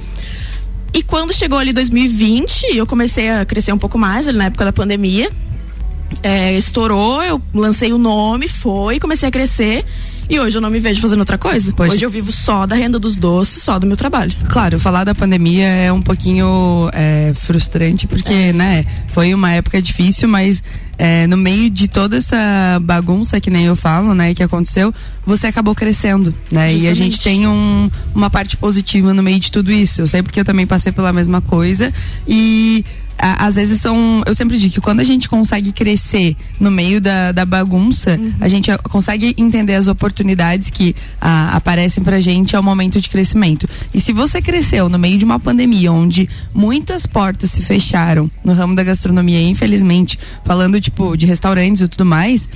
E 0.93 1.03
quando 1.03 1.33
chegou 1.33 1.59
ali 1.59 1.73
2020, 1.73 2.77
eu 2.77 2.87
comecei 2.87 3.31
a 3.31 3.45
crescer 3.45 3.73
um 3.73 3.79
pouco 3.79 3.99
mais, 3.99 4.27
ali 4.27 4.39
na 4.39 4.45
época 4.47 4.65
da 4.65 4.73
pandemia. 4.73 5.31
É, 6.23 6.53
estourou, 6.57 7.23
eu 7.23 7.41
lancei 7.55 7.93
o 7.93 7.99
nome, 7.99 8.49
foi, 8.49 8.99
comecei 9.01 9.29
a 9.29 9.33
crescer. 9.33 9.85
E 10.29 10.39
hoje 10.39 10.57
eu 10.57 10.61
não 10.63 10.71
me 10.71 10.79
vejo 10.79 11.01
fazendo 11.01 11.19
outra 11.19 11.37
coisa. 11.37 11.73
Poxa. 11.73 11.93
Hoje 11.93 12.05
eu 12.07 12.11
vivo 12.11 12.31
só 12.31 12.65
da 12.65 12.77
renda 12.77 13.01
dos 13.01 13.17
doces, 13.17 13.65
só 13.65 13.81
do 13.81 13.87
meu 13.87 13.97
trabalho. 13.97 14.33
Claro, 14.49 14.79
falar 14.79 15.03
da 15.03 15.13
pandemia 15.13 15.67
é 15.67 15.91
um 15.93 16.01
pouquinho 16.01 16.89
é, 16.93 17.33
frustrante, 17.35 18.07
porque, 18.07 18.53
né, 18.53 18.87
foi 19.09 19.35
uma 19.35 19.51
época 19.51 19.83
difícil, 19.83 20.29
mas 20.29 20.63
é, 20.97 21.27
no 21.27 21.37
meio 21.37 21.69
de 21.69 21.89
toda 21.89 22.19
essa 22.19 22.37
bagunça 22.81 23.41
que 23.41 23.51
nem 23.51 23.65
eu 23.65 23.75
falo, 23.75 24.15
né, 24.15 24.33
que 24.33 24.41
aconteceu, 24.43 24.95
você 25.27 25.49
acabou 25.49 25.75
crescendo, 25.75 26.33
né? 26.49 26.73
E 26.75 26.87
a 26.87 26.95
gente 26.95 27.17
Justamente. 27.17 27.23
tem 27.23 27.49
um- 27.49 27.91
uma 28.15 28.31
parte 28.31 28.57
positiva 28.57 29.13
no 29.13 29.25
meio 29.25 29.41
de 29.41 29.51
tudo 29.51 29.73
isso. 29.73 30.01
Eu 30.01 30.07
sei 30.07 30.23
porque 30.23 30.39
eu 30.39 30.45
também 30.45 30.65
passei 30.67 30.93
pela 30.93 31.13
mesma 31.13 31.41
coisa 31.41 31.93
e 32.29 32.85
a- 33.21 33.47
às 33.47 33.55
vezes 33.55 33.81
são. 33.81 34.23
Eu 34.27 34.35
sempre 34.35 34.59
digo 34.59 34.73
que 34.75 34.81
quando 34.81 35.01
a 35.01 35.05
gente 35.05 35.29
consegue 35.29 35.73
crescer 35.73 36.37
no 36.59 36.71
meio 36.71 37.01
da, 37.01 37.33
da 37.33 37.45
bagunça, 37.45 38.19
a 38.41 38.49
gente 38.49 38.71
a- 38.71 38.79
consegue 38.79 39.35
entender 39.39 39.75
as 39.75 39.87
oportunidades 39.89 40.71
que 40.71 40.95
ah, 41.21 41.51
aparecem 41.55 42.03
pra 42.03 42.21
gente 42.21 42.57
ao 42.57 42.63
momento 42.63 43.01
de 43.01 43.09
crescimento. 43.09 43.69
E 43.95 44.01
se 44.01 44.13
você 44.13 44.41
cresceu 44.41 44.89
no 44.89 44.99
meio 44.99 45.19
de 45.19 45.25
uma 45.25 45.39
pandemia 45.39 45.93
onde 45.93 46.29
muitas 46.55 47.07
portas 47.07 47.51
se 47.51 47.63
fecharam 47.63 48.31
no 48.45 48.53
ramo 48.53 48.75
da 48.75 48.83
gastronomia, 48.83 49.43
infelizmente, 49.43 50.19
falando 50.45 50.81
tipo 50.81 51.17
de 51.17 51.27
restaurantes 51.27 51.83
e 51.83 51.89
tudo 51.89 52.05
mais. 52.07 52.49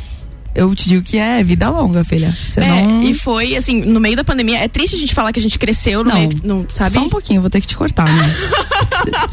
Eu 0.55 0.75
te 0.75 0.89
digo 0.89 1.03
que 1.03 1.17
é 1.19 1.43
vida 1.43 1.69
longa, 1.69 2.05
filha. 2.05 2.37
Você 2.51 2.61
É, 2.61 2.69
não. 2.69 3.03
E 3.03 3.13
foi, 3.15 3.57
assim, 3.57 3.81
no 3.81 3.99
meio 4.01 4.17
da 4.17 4.23
pandemia. 4.25 4.59
É 4.59 4.69
triste 4.69 4.95
a 4.97 4.99
gente 4.99 5.15
falar 5.15 5.33
que 5.33 5.39
a 5.41 5.43
gente 5.43 5.59
cresceu 5.59 6.05
no 6.05 6.11
Não. 6.11 6.17
meio. 6.17 6.31
Não, 6.45 6.67
sabe? 6.73 6.93
Só 6.95 7.01
um 7.03 7.09
pouquinho, 7.09 7.41
vou 7.41 7.51
ter 7.51 7.61
que 7.61 7.67
te 7.67 7.77
cortar, 7.77 8.07
né? 8.07 8.35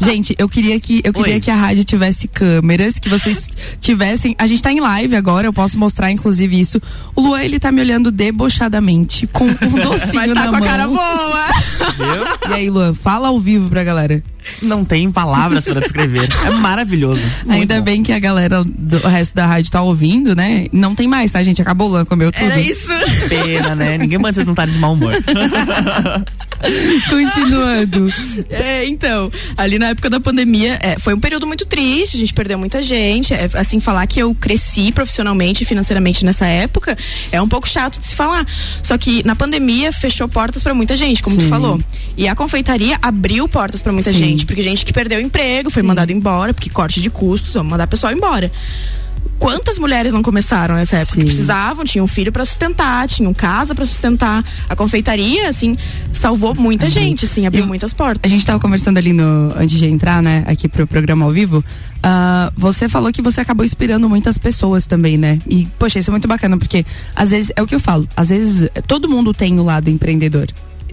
gente, 0.00 0.34
eu 0.38 0.48
queria 0.48 0.78
que 0.80 1.00
eu 1.04 1.12
queria 1.12 1.34
Oi. 1.34 1.40
que 1.40 1.50
a 1.50 1.54
rádio 1.56 1.84
tivesse 1.84 2.26
câmeras, 2.28 2.98
que 2.98 3.08
vocês 3.08 3.48
tivessem. 3.80 4.34
A 4.38 4.46
gente 4.46 4.62
tá 4.62 4.72
em 4.72 4.80
live 4.80 5.14
agora, 5.16 5.46
eu 5.46 5.52
posso 5.52 5.78
mostrar 5.78 6.10
inclusive 6.10 6.58
isso. 6.58 6.80
O 7.14 7.20
Luan, 7.20 7.40
ele 7.42 7.58
tá 7.60 7.70
me 7.70 7.80
olhando 7.80 8.10
debochadamente 8.10 9.26
com 9.26 9.44
um 9.46 9.54
docinho 9.82 10.12
Mas 10.14 10.34
na 10.34 10.42
tá 10.42 10.48
com 10.48 10.56
a 10.56 10.58
mão. 10.58 10.68
cara 10.68 10.88
boa. 10.88 11.46
Viu? 11.96 12.50
E 12.50 12.54
aí, 12.54 12.70
Luan, 12.70 12.94
fala 12.94 13.28
ao 13.28 13.38
vivo 13.40 13.70
pra 13.70 13.82
galera. 13.84 14.22
Não 14.60 14.84
tem 14.84 15.08
palavras 15.10 15.64
para 15.64 15.80
descrever. 15.80 16.28
É 16.44 16.50
maravilhoso. 16.50 17.22
Ainda 17.48 17.76
bom. 17.76 17.82
bem 17.82 18.02
que 18.02 18.12
a 18.12 18.18
galera 18.18 18.64
do 18.64 18.98
resto 19.06 19.34
da 19.36 19.46
rádio 19.46 19.70
tá 19.70 19.80
ouvindo, 19.82 20.34
né? 20.34 20.66
Não 20.72 20.96
tem 20.96 21.06
mais, 21.12 21.30
tá, 21.30 21.42
gente? 21.42 21.60
Acabou 21.60 21.88
o 21.88 21.90
Luan, 21.90 22.06
comeu 22.06 22.32
tudo. 22.32 22.42
Era 22.42 22.58
isso. 22.58 22.88
Pena, 23.28 23.74
né? 23.74 23.98
Ninguém 23.98 24.18
manda 24.18 24.32
vocês 24.32 24.46
não 24.46 24.54
estarem 24.54 24.72
de 24.72 24.80
mau 24.80 24.94
humor. 24.94 25.12
Continuando. 27.10 28.08
É, 28.48 28.86
então, 28.86 29.30
ali 29.54 29.78
na 29.78 29.88
época 29.88 30.08
da 30.08 30.18
pandemia, 30.18 30.78
é, 30.80 30.98
foi 30.98 31.12
um 31.12 31.20
período 31.20 31.46
muito 31.46 31.66
triste, 31.66 32.16
a 32.16 32.20
gente 32.20 32.32
perdeu 32.32 32.58
muita 32.58 32.80
gente. 32.80 33.34
É, 33.34 33.50
assim, 33.54 33.78
falar 33.78 34.06
que 34.06 34.20
eu 34.20 34.34
cresci 34.34 34.90
profissionalmente 34.90 35.64
e 35.64 35.66
financeiramente 35.66 36.24
nessa 36.24 36.46
época 36.46 36.96
é 37.30 37.42
um 37.42 37.48
pouco 37.48 37.68
chato 37.68 37.98
de 37.98 38.04
se 38.06 38.14
falar. 38.14 38.46
Só 38.80 38.96
que 38.96 39.22
na 39.26 39.36
pandemia 39.36 39.92
fechou 39.92 40.26
portas 40.26 40.62
pra 40.62 40.72
muita 40.72 40.96
gente, 40.96 41.22
como 41.22 41.36
Sim. 41.36 41.42
tu 41.42 41.48
falou. 41.50 41.78
E 42.16 42.26
a 42.26 42.34
confeitaria 42.34 42.98
abriu 43.02 43.46
portas 43.46 43.82
pra 43.82 43.92
muita 43.92 44.12
Sim. 44.12 44.18
gente, 44.18 44.46
porque 44.46 44.62
gente 44.62 44.82
que 44.82 44.94
perdeu 44.94 45.18
o 45.18 45.22
emprego 45.22 45.68
foi 45.68 45.82
mandado 45.82 46.10
embora, 46.10 46.54
porque 46.54 46.70
corte 46.70 47.02
de 47.02 47.10
custos, 47.10 47.52
vamos 47.52 47.70
mandar 47.70 47.84
o 47.84 47.88
pessoal 47.88 48.14
embora. 48.14 48.50
Quantas 49.38 49.76
mulheres 49.76 50.12
não 50.12 50.22
começaram 50.22 50.76
nessa 50.76 50.96
época? 50.98 51.14
Sim. 51.14 51.20
Que 51.20 51.26
precisavam, 51.26 51.84
tinham 51.84 52.06
filho 52.06 52.30
pra 52.30 52.44
sustentar, 52.44 53.08
tinham 53.08 53.34
casa 53.34 53.74
pra 53.74 53.84
sustentar. 53.84 54.44
A 54.68 54.76
confeitaria, 54.76 55.48
assim, 55.48 55.76
salvou 56.12 56.54
muita 56.54 56.88
gente, 56.88 57.24
assim, 57.24 57.44
abriu 57.44 57.64
Eu- 57.64 57.66
muitas 57.66 57.92
portas. 57.92 58.30
A 58.30 58.32
gente 58.32 58.46
tava 58.46 58.60
conversando 58.60 58.98
ali 58.98 59.12
no, 59.12 59.52
antes 59.56 59.76
de 59.78 59.86
entrar, 59.86 60.22
né, 60.22 60.44
aqui 60.46 60.68
pro 60.68 60.86
programa 60.86 61.24
ao 61.24 61.32
vivo. 61.32 61.64
Ah, 62.00 62.52
você 62.56 62.88
falou 62.88 63.12
que 63.12 63.20
você 63.20 63.40
acabou 63.40 63.64
inspirando 63.64 64.08
muitas 64.08 64.38
pessoas 64.38 64.86
também, 64.86 65.16
né? 65.18 65.38
E, 65.48 65.66
poxa, 65.78 65.98
isso 65.98 66.10
é 66.10 66.12
muito 66.12 66.28
bacana, 66.28 66.56
porque 66.56 66.84
às 67.16 67.30
vezes, 67.30 67.50
é 67.56 67.62
o 67.62 67.66
que 67.66 67.74
eu 67.74 67.80
falo, 67.80 68.08
às 68.16 68.28
vezes 68.28 68.68
todo 68.86 69.08
mundo 69.08 69.34
tem 69.34 69.58
o 69.58 69.64
lado 69.64 69.90
empreendedor 69.90 70.46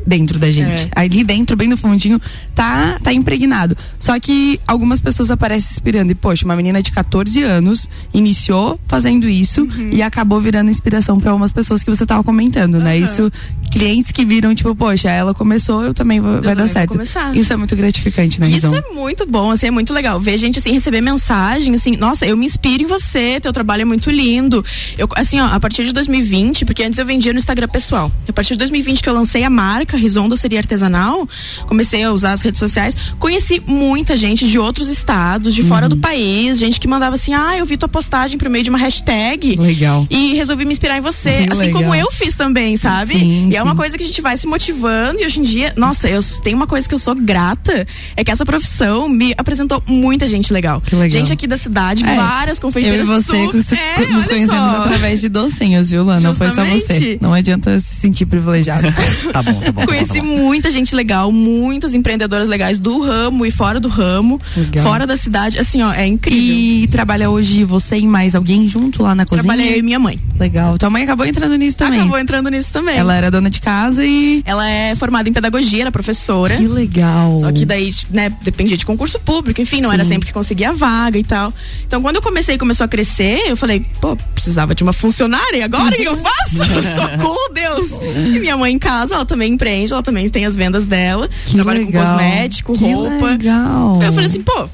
dentro 0.06 0.39
da 0.39 0.51
gente. 0.51 0.84
É. 0.86 0.89
Ali 1.00 1.24
dentro, 1.24 1.56
bem 1.56 1.68
no 1.68 1.77
fundinho, 1.77 2.20
tá, 2.56 3.00
tá 3.03 3.13
impregnado. 3.13 3.75
Só 3.98 4.20
que 4.20 4.60
algumas 4.68 5.01
pessoas 5.01 5.32
aparecem 5.32 5.70
inspirando. 5.72 6.12
E, 6.12 6.15
poxa, 6.15 6.46
uma 6.46 6.56
menina 6.56 6.82
de 6.82 6.91
14 6.91 7.44
anos 7.44 7.88
iniciou 8.13 8.79
fazendo 8.88 9.27
isso 9.27 9.62
Uhum. 9.62 9.89
e 9.91 10.01
acabou 10.01 10.39
virando 10.41 10.70
inspiração 10.72 11.20
para 11.20 11.32
algumas 11.32 11.51
pessoas 11.51 11.84
que 11.84 11.89
você 11.89 12.06
tava 12.06 12.24
comentando, 12.24 12.79
né? 12.79 12.96
Aham. 12.98 13.03
Isso, 13.03 13.32
clientes 13.72 14.12
que 14.12 14.25
viram, 14.25 14.53
tipo, 14.56 14.74
poxa, 14.75 15.10
ela 15.10 15.34
começou, 15.34 15.84
eu 15.84 15.94
também 15.94 16.20
vou, 16.20 16.34
vai 16.34 16.41
também 16.41 16.56
dar 16.56 16.68
certo. 16.68 16.91
começar. 16.91 17.36
Isso 17.36 17.51
é 17.53 17.56
muito 17.56 17.75
gratificante, 17.75 18.39
né, 18.39 18.50
Isso 18.50 18.68
Rizão? 18.70 18.84
é 18.89 18.94
muito 18.94 19.25
bom, 19.25 19.51
assim, 19.51 19.68
é 19.68 19.72
muito 19.72 19.94
legal. 19.94 20.20
Ver 20.20 20.38
gente 20.38 20.60
assim 20.60 20.72
receber 20.72 21.01
mensagem, 21.01 21.74
assim, 21.75 21.96
nossa, 21.98 22.25
eu 22.25 22.36
me 22.38 22.46
inspiro 22.46 22.84
em 22.84 22.86
você, 22.88 23.39
teu 23.39 23.51
trabalho 23.53 23.82
é 23.82 23.86
muito 23.86 24.10
lindo. 24.10 24.63
Eu, 24.98 25.08
assim, 25.15 25.39
ó, 25.39 25.46
a 25.46 25.60
partir 25.60 25.84
de 25.86 25.94
2020, 25.94 26.65
porque 26.65 26.84
antes 26.84 26.98
eu 27.00 27.06
vendia 27.06 27.32
no 27.34 27.39
Instagram 27.39 27.68
pessoal. 27.68 28.12
A 28.27 28.34
partir 28.34 28.53
de 28.53 28.60
2020 28.60 29.01
que 29.03 29.10
eu 29.10 29.13
lancei 29.13 29.44
a 29.44 29.50
marca 29.50 29.88
Rizondo 29.98 30.36
Seria 30.38 30.60
Artesanal, 30.60 31.27
comecei 31.67 32.03
a 32.03 32.12
usar 32.12 32.34
as 32.34 32.41
redes 32.41 32.60
sociais, 32.60 32.96
conheci 33.17 33.62
muita 33.65 34.15
gente 34.17 34.48
de 34.48 34.58
outros 34.60 34.89
estados, 34.89 35.53
de 35.55 35.62
Uhum. 35.62 35.67
fora 35.67 35.89
do 35.89 35.98
país, 35.98 36.58
gente 36.60 36.79
que 36.79 36.88
mandava 36.88 37.15
assim: 37.15 37.34
"Ah, 37.34 37.58
eu 37.58 37.65
vi 37.65 37.77
tua 37.77 37.89
postagem 37.89 38.38
por 38.38 38.50
meio 38.50 38.63
de 38.63 38.69
uma 38.69 38.79
hashtag". 38.79 39.55
Legal. 39.58 40.08
E 40.10 40.34
resolvi 40.36 40.65
me 40.65 40.72
inspirar 40.72 40.98
em 40.98 41.01
você, 41.01 41.43
Que 41.48 41.53
assim 41.53 41.62
legal. 41.65 41.81
como 41.81 41.96
eu 41.96 42.12
fiz 42.12 42.36
também, 42.36 42.77
sabe? 42.77 43.13
Sim, 43.13 43.50
e 43.51 43.55
é 43.55 43.63
uma 43.63 43.72
sim. 43.72 43.77
coisa 43.77 43.98
que 43.98 44.03
a 44.03 44.08
gente 44.08 44.22
vai 44.22 44.38
se 44.38 44.48
motivando 44.48 45.22
e 45.22 45.25
hoje 45.25 45.39
em 45.39 45.43
dia, 45.43 45.74
nossa, 45.75 46.10
eu 46.10 46.22
tenho 46.43 46.55
uma 46.55 46.67
coisa 46.67 46.88
que 46.88 46.93
eu 46.96 47.00
sou 47.00 47.15
grata, 47.15 47.86
é 48.15 48.24
que 48.24 48.31
essa 48.31 48.46
profissão 48.46 49.08
me 49.10 49.34
apresentou 49.38 49.81
muita 49.88 50.27
gente 50.27 50.51
legal. 50.53 50.81
Que 50.81 50.96
legal. 50.96 51.10
Gente 51.10 51.34
aqui 51.34 51.48
da 51.48 51.58
cidade, 51.58 52.03
É, 52.05 52.15
várias 52.15 52.58
Eu 52.58 52.60
e 52.60 52.62
confeiteiras 52.62 53.08
você 53.08 53.46
super- 53.63 53.77
é, 53.77 54.08
nos 54.08 54.27
conhecemos 54.27 54.72
só. 54.72 54.81
através 54.84 55.22
de 55.22 55.29
docinhos, 55.29 55.89
viu, 55.89 56.03
Luan? 56.03 56.19
Não 56.19 56.36
foi 56.36 56.50
só 56.50 56.63
você. 56.65 56.77
Justamente. 56.79 57.19
Não 57.22 57.34
adianta 57.34 57.79
se 57.79 57.96
sentir 58.01 58.25
privilegiado. 58.25 58.88
Tá 59.34 59.43
bom, 59.43 59.60
tá 59.60 59.72
bom. 59.72 59.79
Conheci 59.86 60.22
muita 60.22 60.72
gente 60.72 60.96
legal, 60.96 61.32
muitas 61.32 61.94
empreendedoras 61.94 62.48
legais 62.48 62.80
do 62.80 63.02
ramo 63.02 63.46
e 63.46 63.52
fora 63.52 63.80
do 63.80 63.88
ramo, 63.88 64.40
Legal. 64.56 64.84
fora 64.84 65.06
da 65.08 65.18
cidade. 65.18 65.60
Assim, 65.60 65.82
ó, 65.82 65.92
é 65.92 66.06
incrível. 66.06 66.42
E 66.42 66.88
trabalha 66.88 67.30
hoje 67.30 67.64
você 67.64 67.98
e 67.98 68.08
mais 68.08 68.36
alguém 68.36 68.68
junto 68.68 69.04
lá 69.04 69.14
na 69.16 69.26
cozinha? 69.26 69.44
Trabalhei 69.44 69.74
eu 69.74 69.80
e 69.80 69.82
minha 69.82 70.00
mãe. 70.00 70.20
Legal. 70.40 70.78
Tua 70.78 70.90
mãe 70.90 71.04
acabou 71.04 71.26
entrando 71.26 71.56
nisso 71.56 71.78
também. 71.78 72.00
Acabou 72.00 72.20
entrando 72.20 72.50
nisso 72.50 72.72
também. 72.72 72.98
Ela 72.98 73.16
era 73.16 73.30
dona 73.32 73.50
de 73.50 73.60
casa 73.62 74.06
e. 74.06 74.42
Ela 74.46 74.70
é 74.70 74.96
formada 74.96 75.28
em 75.30 75.34
pedagogia, 75.34 75.82
era 75.82 75.92
professora. 75.92 76.56
Que 76.58 76.68
legal. 76.68 77.40
Só 77.40 77.52
que 77.52 77.66
daí, 77.66 77.90
né, 78.10 78.32
dependia 78.42 78.78
de 78.78 78.86
concurso 78.86 79.20
público, 79.20 79.62
enfim, 79.62 79.82
não 79.82 79.92
era 79.92 80.04
Sim. 80.04 80.10
sempre 80.10 80.28
que 80.28 80.34
conseguia 80.34 80.70
a 80.70 80.74
vaga 80.74 81.18
e 81.18 81.24
tal. 81.24 81.54
Então, 81.86 82.02
quando 82.02 82.18
eu 82.18 82.22
comecei 82.22 82.56
e 82.56 82.58
começou 82.58 82.86
a 82.86 82.88
crescer, 82.88 83.42
eu 83.48 83.58
falei, 83.58 83.86
pô, 84.00 84.16
precisava 84.34 84.74
de 84.74 84.84
uma 84.84 84.94
funcionária, 84.94 85.58
e 85.58 85.62
agora 85.62 85.90
o 85.96 85.98
que 85.98 86.04
eu 86.04 86.18
faço? 86.22 86.56
Socorro, 86.96 87.54
Deus! 87.54 87.90
E 88.36 88.40
minha 88.40 88.56
mãe 88.58 88.74
em 88.74 88.80
casa, 88.80 89.16
ela 89.16 89.26
também 89.26 89.54
empreende, 89.54 89.69
ela 89.92 90.04
também 90.04 90.28
tem 90.30 90.46
as 90.46 90.56
vendas 90.56 90.86
dela, 90.86 91.30
Que 91.46 91.54
trabalha 91.56 91.80
legal. 91.80 92.04
com 92.04 92.10
cosmético, 92.10 92.74
Que 92.74 92.92
roupa. 92.94 93.26
legal. 93.28 94.00
Eu 94.02 94.12
falei 94.14 94.30
assim, 94.30 94.42
pô. 94.42 94.68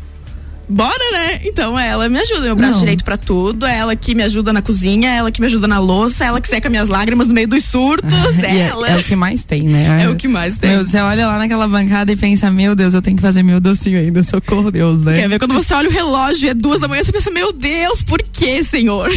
Bora, 0.68 1.12
né? 1.14 1.42
Então 1.44 1.78
ela 1.78 2.10
me 2.10 2.18
ajuda, 2.18 2.42
meu 2.42 2.56
braço 2.56 2.72
Não. 2.74 2.80
direito 2.80 3.06
pra 3.06 3.18
tudo, 3.18 3.68
é 3.68 3.78
ela 3.78 3.96
que 3.96 4.16
me 4.16 4.24
ajuda 4.24 4.52
na 4.52 4.64
cozinha, 4.64 5.12
é 5.12 5.18
ela 5.18 5.30
que 5.32 5.40
me 5.40 5.46
ajuda 5.46 5.68
na 5.68 5.78
louça, 5.78 6.24
é 6.24 6.28
ela 6.28 6.42
que 6.42 6.48
seca 6.48 6.68
minhas 6.72 6.90
lágrimas 6.90 7.28
no 7.28 7.36
meio 7.36 7.48
dos 7.48 7.64
surtos, 7.66 8.12
E 8.42 8.46
é 8.46 8.50
é, 8.50 8.60
ela. 8.70 8.90
é 8.90 8.98
o 8.98 9.04
que 9.04 9.16
mais 9.16 9.46
tem, 9.46 9.62
né? 9.62 10.02
É 10.06 10.10
o 10.10 10.16
que 10.16 10.28
mais 10.28 10.58
tem. 10.58 10.72
Meu, 10.72 10.84
você 10.84 10.98
olha 10.98 11.28
lá 11.28 11.38
naquela 11.38 11.68
bancada 11.68 12.12
e 12.12 12.16
pensa, 12.16 12.50
meu 12.50 12.74
Deus, 12.74 12.96
eu 12.96 13.02
tenho 13.04 13.16
que 13.16 13.22
fazer 13.22 13.44
meu 13.44 13.60
docinho 13.60 14.00
ainda, 14.00 14.24
socorro 14.24 14.72
Deus, 14.72 15.04
né? 15.04 15.16
Quer 15.18 15.30
ver 15.30 15.38
quando 15.38 15.54
você 15.54 15.72
olha 15.72 15.88
o 15.88 15.92
relógio 15.94 16.48
e 16.48 16.50
é 16.50 16.54
duas 16.56 16.80
da 16.82 16.88
manhã, 16.88 17.04
você 17.04 17.12
pensa, 17.12 17.30
meu 17.30 17.54
Deus, 17.54 18.02
por 18.02 18.24
que, 18.34 18.64
Senhor? 18.64 19.12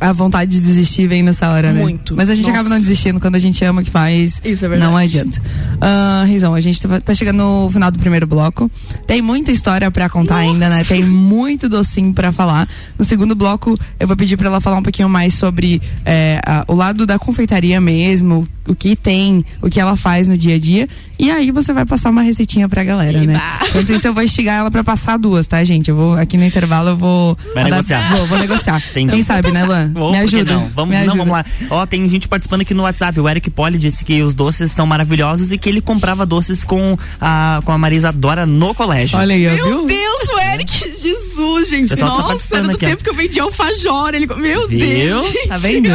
A 0.00 0.12
vontade 0.12 0.50
de 0.50 0.60
desistir 0.60 1.06
vem 1.06 1.22
nessa 1.22 1.48
hora, 1.50 1.72
né? 1.72 1.80
Muito. 1.80 2.14
Mas 2.14 2.28
a 2.28 2.34
gente 2.34 2.46
Nossa. 2.46 2.58
acaba 2.60 2.68
não 2.74 2.80
desistindo 2.80 3.18
quando 3.20 3.36
a 3.36 3.38
gente 3.38 3.64
ama 3.64 3.80
o 3.80 3.84
que 3.84 3.90
faz. 3.90 4.40
Isso 4.44 4.64
é 4.64 4.68
verdade. 4.68 4.90
Não 4.90 4.96
adianta. 4.98 5.40
Ah, 5.80 6.24
Rizão, 6.26 6.52
a 6.54 6.60
gente 6.60 6.80
tá- 6.82 7.00
tá 7.00 7.14
chegando 7.14 7.38
no 7.38 7.70
final 7.70 7.90
do 7.90 7.98
primeiro 7.98 8.26
bloco. 8.26 8.70
Tem 9.06 9.22
muita 9.22 9.50
história 9.50 9.90
pra 9.90 10.08
contar 10.08 10.36
ainda, 10.38 10.68
né? 10.68 10.84
Tem 10.84 11.02
muito 11.04 11.68
docinho 11.68 12.12
pra 12.12 12.32
falar. 12.32 12.68
No 12.98 13.04
segundo 13.04 13.34
bloco, 13.34 13.78
eu 13.98 14.06
vou 14.06 14.16
pedir 14.16 14.36
pra 14.36 14.48
ela 14.48 14.60
falar 14.60 14.76
um 14.78 14.82
pouquinho 14.82 15.08
mais 15.08 15.34
sobre 15.34 15.80
é, 16.04 16.40
a- 16.44 16.64
o 16.68 16.74
lado 16.74 17.06
da 17.06 17.18
confeitaria 17.18 17.80
mesmo, 17.80 18.46
o 18.68 18.74
que 18.74 18.96
tem, 18.96 19.44
o 19.62 19.68
que 19.70 19.80
ela 19.80 19.96
faz 19.96 20.26
no 20.28 20.36
dia 20.36 20.56
a 20.56 20.58
dia. 20.58 20.88
E 21.18 21.30
aí 21.30 21.50
você 21.50 21.72
vai 21.72 21.84
passar 21.86 22.10
uma 22.10 22.22
receitinha 22.22 22.68
pra 22.68 22.82
galera, 22.84 23.22
né? 23.22 23.34
Eba. 23.34 23.68
Enquanto 23.68 23.90
isso, 23.92 24.06
eu 24.08 24.12
vou 24.14 24.22
instigar 24.22 24.56
ela 24.58 24.70
pra 24.70 24.82
passar 24.82 25.16
duas, 25.18 25.46
tá, 25.46 25.62
gente? 25.64 25.88
Eu 25.88 25.96
vou, 25.96 26.14
aqui 26.18 26.36
no 26.36 26.44
intervalo, 26.44 26.90
eu 26.90 26.96
vou. 26.96 27.38
Vai 27.54 27.64
negociar. 27.64 28.00
Vou, 28.16 28.26
vou 28.26 28.38
negociar. 28.38 28.82
Tem- 28.92 29.06
Quem 29.06 29.22
sabe, 29.22 29.50
né, 29.52 29.64
Luan? 29.64 29.83
Me 29.86 30.18
ajuda. 30.18 30.52
Não? 30.54 30.70
Vamos, 30.74 30.96
me 30.96 31.04
não, 31.06 31.16
vamos 31.16 31.32
lá. 31.32 31.44
Ó, 31.70 31.86
tem 31.86 32.08
gente 32.08 32.28
participando 32.28 32.62
aqui 32.62 32.74
no 32.74 32.82
WhatsApp. 32.82 33.18
O 33.20 33.28
Eric 33.28 33.50
Poli 33.50 33.78
disse 33.78 34.04
que 34.04 34.22
os 34.22 34.34
doces 34.34 34.72
são 34.72 34.86
maravilhosos 34.86 35.52
e 35.52 35.58
que 35.58 35.68
ele 35.68 35.80
comprava 35.80 36.24
doces 36.26 36.64
com 36.64 36.96
a, 37.20 37.60
com 37.64 37.72
a 37.72 37.78
Marisa 37.78 38.12
Dora 38.12 38.46
no 38.46 38.74
colégio. 38.74 39.18
Olha 39.18 39.34
aí, 39.34 39.46
ó, 39.48 39.52
Meu 39.52 39.66
viu? 39.66 39.86
Deus, 39.86 40.28
o 40.34 40.38
Eric, 40.52 41.00
Jesus, 41.00 41.68
gente. 41.68 41.96
tá 41.96 42.06
Nossa, 42.06 42.22
participando 42.28 42.58
era 42.60 42.68
do 42.68 42.76
aqui, 42.76 42.84
ó. 42.84 42.88
tempo 42.88 43.04
que 43.04 43.10
eu 43.10 43.14
vendia 43.14 43.42
alfajor. 43.42 44.14
Ele, 44.14 44.26
meu 44.26 44.68
Viu? 44.68 44.78
Deus. 44.78 45.32
Tá 45.48 45.56
vendo? 45.56 45.88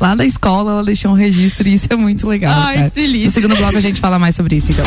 Lá 0.00 0.14
na 0.14 0.24
escola 0.24 0.72
ela 0.72 0.84
deixou 0.84 1.10
um 1.12 1.14
registro 1.14 1.66
e 1.68 1.74
isso 1.74 1.86
é 1.90 1.96
muito 1.96 2.26
legal. 2.28 2.52
Ai, 2.56 2.74
cara. 2.76 2.90
que 2.90 3.00
delícia. 3.00 3.26
No 3.26 3.32
segundo 3.32 3.56
bloco 3.56 3.76
a 3.76 3.80
gente 3.80 4.00
fala 4.00 4.18
mais 4.18 4.34
sobre 4.34 4.56
isso, 4.56 4.72
então. 4.72 4.84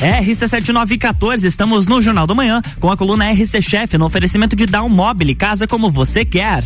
RC7914, 0.00 1.44
estamos 1.44 1.86
no 1.86 2.02
Jornal 2.02 2.26
do 2.26 2.34
Manhã 2.34 2.60
com 2.78 2.90
a 2.90 2.96
coluna 2.96 3.30
RC 3.32 3.62
Chef 3.62 3.94
no 3.94 4.06
oferecimento 4.06 4.54
de 4.54 4.66
Down 4.66 4.88
Mobile, 4.88 5.34
casa 5.34 5.66
como 5.66 5.90
você 5.90 6.24
quer. 6.24 6.62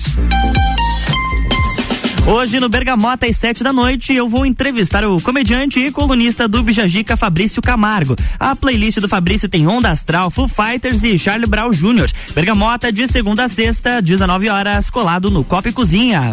Hoje 2.26 2.60
no 2.60 2.68
Bergamota 2.68 3.26
às 3.26 3.37
sete 3.37 3.64
da 3.64 3.72
noite 3.72 4.12
eu 4.12 4.28
vou 4.28 4.44
entrevistar 4.44 5.04
o 5.04 5.20
comediante 5.20 5.80
e 5.80 5.90
colunista 5.90 6.46
do 6.46 6.62
Bijagica 6.62 7.16
Fabrício 7.16 7.62
Camargo. 7.62 8.16
A 8.38 8.54
playlist 8.54 8.99
do 8.99 9.08
Fabrício 9.08 9.49
tem 9.49 9.66
Onda 9.66 9.90
Astral, 9.90 10.30
Foo 10.30 10.49
Fighters 10.49 11.02
e 11.02 11.18
Charlie 11.18 11.46
Brown 11.46 11.70
Jr. 11.70 12.10
Bergamota 12.34 12.92
de 12.92 13.08
segunda 13.08 13.44
a 13.44 13.49
sexta, 13.49 14.02
19 14.02 14.49
horas, 14.49 14.90
colado 14.90 15.30
no 15.30 15.42
Copa 15.42 15.68
e 15.68 15.72
Cozinha. 15.72 16.32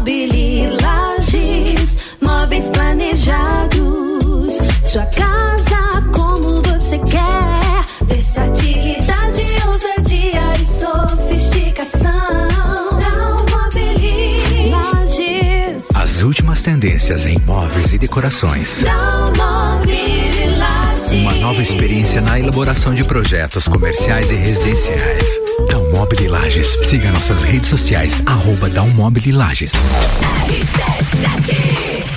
Dalmobili 0.00 0.66
Lages, 0.80 1.98
móveis 2.22 2.70
planejados. 2.70 4.54
Sua 4.82 5.04
casa 5.06 6.02
como 6.12 6.62
você 6.62 6.98
quer. 6.98 7.84
Versatilidade, 8.06 9.44
ousadia 9.66 10.54
e 10.58 10.64
sofisticação. 10.64 12.10
As 15.94 16.22
últimas 16.22 16.62
tendências 16.62 17.26
em 17.26 17.38
móveis 17.40 17.92
e 17.92 17.98
decorações. 17.98 18.82
Dalmobili. 18.82 20.29
Uma 21.12 21.34
nova 21.34 21.60
experiência 21.60 22.20
na 22.20 22.38
elaboração 22.38 22.94
de 22.94 23.02
projetos 23.02 23.66
comerciais 23.66 24.30
e 24.30 24.34
residenciais. 24.34 25.40
Dalmobile 25.68 26.28
Lages. 26.28 26.66
Siga 26.88 27.10
nossas 27.10 27.42
redes 27.42 27.68
sociais, 27.68 28.14
arroba 28.26 28.68
Dalmobile 28.68 29.32
Lages. 29.32 29.72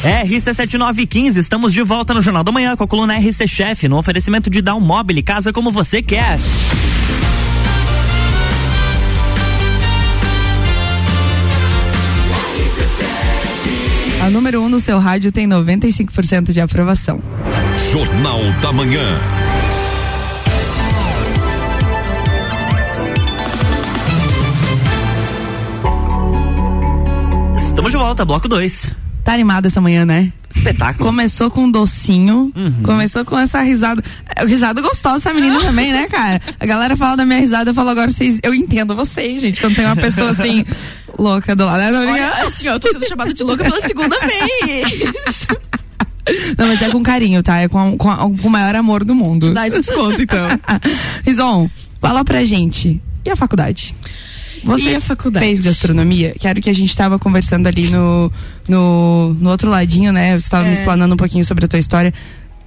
RC7915, 0.04 1.38
estamos 1.38 1.74
de 1.74 1.82
volta 1.82 2.14
no 2.14 2.22
Jornal 2.22 2.44
do 2.44 2.54
Manhã 2.54 2.76
com 2.76 2.84
a 2.84 2.88
coluna 2.88 3.18
RC 3.18 3.48
Chef 3.48 3.88
no 3.88 3.98
oferecimento 3.98 4.50
de 4.50 4.62
Down 4.62 4.80
Mobile, 4.80 5.24
casa 5.24 5.52
como 5.52 5.72
você 5.72 6.02
quer. 6.04 6.38
A 14.22 14.30
número 14.30 14.62
1 14.62 14.66
um 14.66 14.70
no 14.70 14.80
seu 14.80 15.00
rádio 15.00 15.32
tem 15.32 15.48
95% 15.48 16.54
de 16.54 16.62
aprovação. 16.62 17.22
Jornal 17.94 18.42
da 18.60 18.74
Manhã. 18.74 19.06
Estamos 27.56 27.92
de 27.92 27.98
volta, 27.98 28.26
bloco 28.26 28.48
2. 28.48 28.94
Tá 29.24 29.34
animada 29.34 29.68
essa 29.68 29.80
manhã, 29.80 30.06
né? 30.06 30.34
Espetáculo. 30.50 31.06
Começou 31.06 31.52
com 31.52 31.66
um 31.66 31.72
docinho, 31.72 32.52
começou 32.84 33.24
com 33.24 33.38
essa 33.38 33.62
risada. 33.62 34.04
É, 34.36 34.44
Risada 34.44 34.82
gostosa 34.82 35.18
essa 35.18 35.32
menina 35.32 35.60
também, 35.62 35.92
né, 35.92 36.08
cara? 36.08 36.42
A 36.60 36.66
galera 36.66 36.98
fala 36.98 37.18
da 37.18 37.26
minha 37.28 37.42
risada, 37.42 37.70
eu 37.70 37.76
falo 37.76 37.92
agora, 37.92 38.10
vocês, 38.10 38.40
eu 38.42 38.56
entendo 38.56 38.96
vocês, 38.96 39.40
gente, 39.40 39.62
quando 39.62 39.76
tem 39.76 39.86
uma 39.86 39.96
pessoa 39.96 40.32
assim, 40.32 40.66
louca 41.16 41.56
do 41.56 41.64
lado. 41.64 41.78
Né? 41.78 41.92
Tô 41.92 42.12
Olha, 42.12 42.30
assim, 42.48 42.68
ó, 42.70 42.74
eu 42.74 42.80
tô 42.80 42.92
sendo 42.92 43.08
chamada 43.08 43.32
de 43.32 43.44
louca 43.44 43.64
pela 43.64 43.88
segunda 43.88 44.18
vez. 44.26 45.46
Não, 46.58 46.68
mas 46.68 46.82
é 46.82 46.90
com 46.90 47.04
carinho, 47.04 47.42
tá? 47.44 47.58
É 47.60 47.68
com, 47.68 47.98
com, 47.98 48.16
com 48.38 48.48
o 48.48 48.52
maior 48.52 48.76
amor 48.76 49.04
do 49.04 49.14
mundo. 49.14 49.54
Dá 49.54 49.68
esse 49.68 49.80
desconto, 49.80 50.22
então. 50.22 50.48
Rison, 51.26 51.70
fala 52.00 52.24
pra 52.24 52.44
gente. 52.46 53.02
E 53.26 53.30
a 53.30 53.36
faculdade? 53.36 53.94
Você 54.64 54.92
E 54.92 54.96
a 54.96 55.00
faculdade? 55.02 55.46
fez 55.46 55.60
gastronomia? 55.62 56.34
Que 56.40 56.48
era 56.48 56.58
o 56.58 56.62
que 56.62 56.70
a 56.70 56.74
gente 56.74 56.96
tava 56.96 57.20
conversando 57.20 57.68
ali 57.68 57.90
no, 57.90 58.32
no, 58.68 59.34
no 59.40 59.50
outro 59.50 59.70
ladinho, 59.70 60.14
né? 60.14 60.40
Você 60.40 60.50
tava 60.50 60.64
me 60.64 60.70
É. 60.70 60.74
explanando 60.74 61.14
um 61.14 61.18
pouquinho 61.18 61.44
sobre 61.44 61.66
a 61.66 61.68
tua 61.68 61.80
história. 61.80 62.14